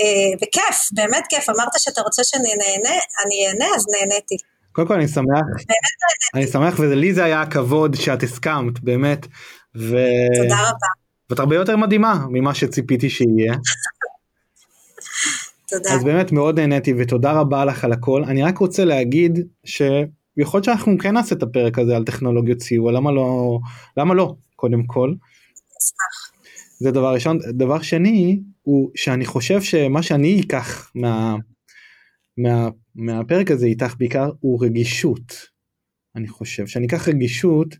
[0.00, 4.36] אה, וכיף, באמת כיף, אמרת שאתה רוצה שאני נהנה, אני אהנה, אז נהניתי.
[4.72, 5.46] קודם כל אני שמח,
[6.34, 9.26] אני שמח ולי זה היה הכבוד שאת הסכמת, באמת.
[9.76, 9.96] ו...
[10.42, 10.86] תודה רבה.
[11.30, 13.54] ואת הרבה יותר מדהימה ממה שציפיתי שיהיה.
[15.68, 15.94] תודה.
[15.94, 18.24] אז באמת מאוד נהניתי ותודה רבה לך על הכל.
[18.24, 22.92] אני רק רוצה להגיד שיכול להיות שאנחנו כן נעשה את הפרק הזה על טכנולוגיות סיוע,
[22.92, 23.58] למה לא,
[23.96, 25.14] למה לא, קודם כל.
[25.78, 26.35] אשמח.
[26.78, 27.38] זה דבר ראשון.
[27.48, 31.36] דבר שני, הוא שאני חושב שמה שאני אקח מה,
[32.38, 35.46] מה, מהפרק הזה איתך בעיקר הוא רגישות.
[36.16, 37.76] אני חושב שאני אקח רגישות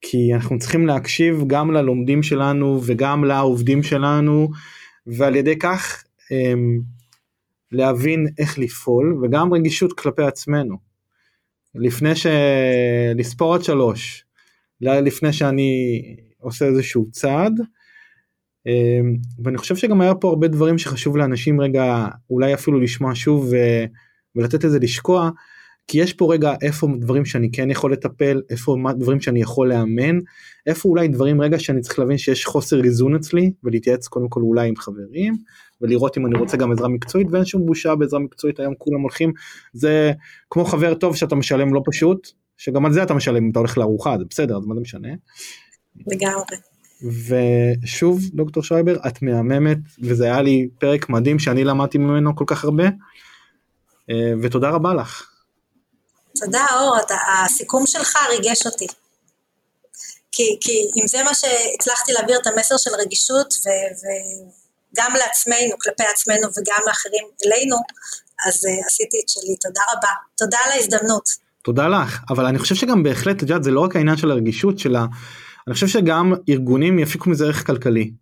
[0.00, 4.48] כי אנחנו צריכים להקשיב גם ללומדים שלנו וגם לעובדים שלנו
[5.06, 6.80] ועל ידי כך הם,
[7.72, 10.76] להבין איך לפעול וגם רגישות כלפי עצמנו.
[11.74, 12.26] לפני ש...
[13.14, 14.24] לספור עד שלוש,
[14.80, 16.00] לפני שאני
[16.38, 17.52] עושה איזשהו צעד.
[18.66, 23.52] אמ, ואני חושב שגם היה פה הרבה דברים שחשוב לאנשים רגע אולי אפילו לשמוע שוב.
[24.36, 25.30] ולתת לזה לשקוע.
[25.86, 30.18] כי יש פה רגע איפה דברים שאני כן יכול לטפל, איפה דברים שאני יכול לאמן,
[30.66, 34.68] איפה אולי דברים רגע שאני צריך להבין שיש חוסר איזון אצלי ולהתייעץ קודם כל אולי
[34.68, 35.34] עם חברים
[35.80, 39.32] ולראות אם אני רוצה גם עזרה מקצועית ואין שום בושה בעזרה מקצועית היום כולם הולכים
[39.72, 40.12] זה
[40.50, 43.78] כמו חבר טוב שאתה משלם לא פשוט שגם על זה אתה משלם אם אתה הולך
[43.78, 45.08] לארוחה זה בסדר אז מה זה משנה.
[46.06, 46.73] לגמרי.
[47.02, 52.64] ושוב דוקטור שייבר את מהממת וזה היה לי פרק מדהים שאני למדתי ממנו כל כך
[52.64, 52.84] הרבה
[54.10, 55.30] אה, ותודה רבה לך.
[56.40, 57.14] תודה אור, אתה,
[57.44, 58.86] הסיכום שלך ריגש אותי.
[60.32, 63.68] כי, כי אם זה מה שהצלחתי להעביר את המסר של רגישות ו,
[64.00, 67.76] וגם לעצמנו, כלפי עצמנו וגם לאחרים אלינו,
[68.46, 70.08] אז uh, עשיתי את שלי, תודה רבה.
[70.36, 71.28] תודה על ההזדמנות.
[71.62, 74.78] תודה לך, אבל אני חושב שגם בהחלט, את יודעת, זה לא רק העניין של הרגישות
[74.78, 75.06] שלה,
[75.66, 78.12] אני חושב שגם ארגונים יפיקו מזה ערך כלכלי.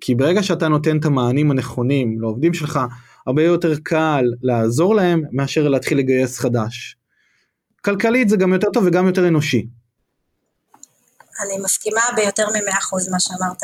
[0.00, 2.80] כי ברגע שאתה נותן את המענים הנכונים לעובדים שלך,
[3.26, 6.96] הרבה יותר קל לעזור להם מאשר להתחיל לגייס חדש.
[7.84, 9.66] כלכלית זה גם יותר טוב וגם יותר אנושי.
[11.40, 13.62] אני מסכימה ביותר מ-100% מה שאמרת.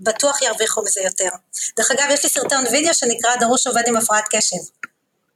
[0.00, 1.28] בטוח ירוויחו מזה יותר.
[1.76, 4.56] דרך אגב, יש לי סרטון וידאו שנקרא דרוש עובד עם הפרעת קשב.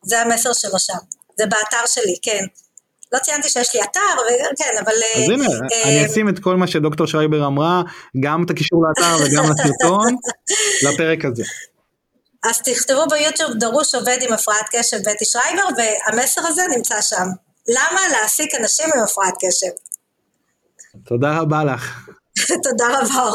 [0.04, 0.98] זה המסר שלו שם.
[1.38, 2.44] זה באתר שלי, כן.
[3.12, 4.00] לא ציינתי שיש לי אתר,
[4.52, 4.92] וכן, אבל...
[5.16, 7.82] אז הנה, אה, אני אשים את כל מה שדוקטור שרייבר אמרה,
[8.20, 10.16] גם את הקישור לאתר וגם לסרטון,
[10.82, 11.42] לפרק הזה.
[12.44, 17.26] אז תכתבו ביוטיוב דרוש עובד עם הפרעת קשב בטי שרייבר, והמסר הזה נמצא שם.
[17.68, 19.72] למה להעסיק אנשים עם הפרעת קשב?
[21.06, 22.08] תודה רבה לך.
[22.64, 23.30] תודה רבה,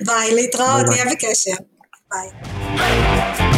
[0.00, 1.62] ביי, להתראות, נהיה בקשר.
[2.10, 3.57] ביי.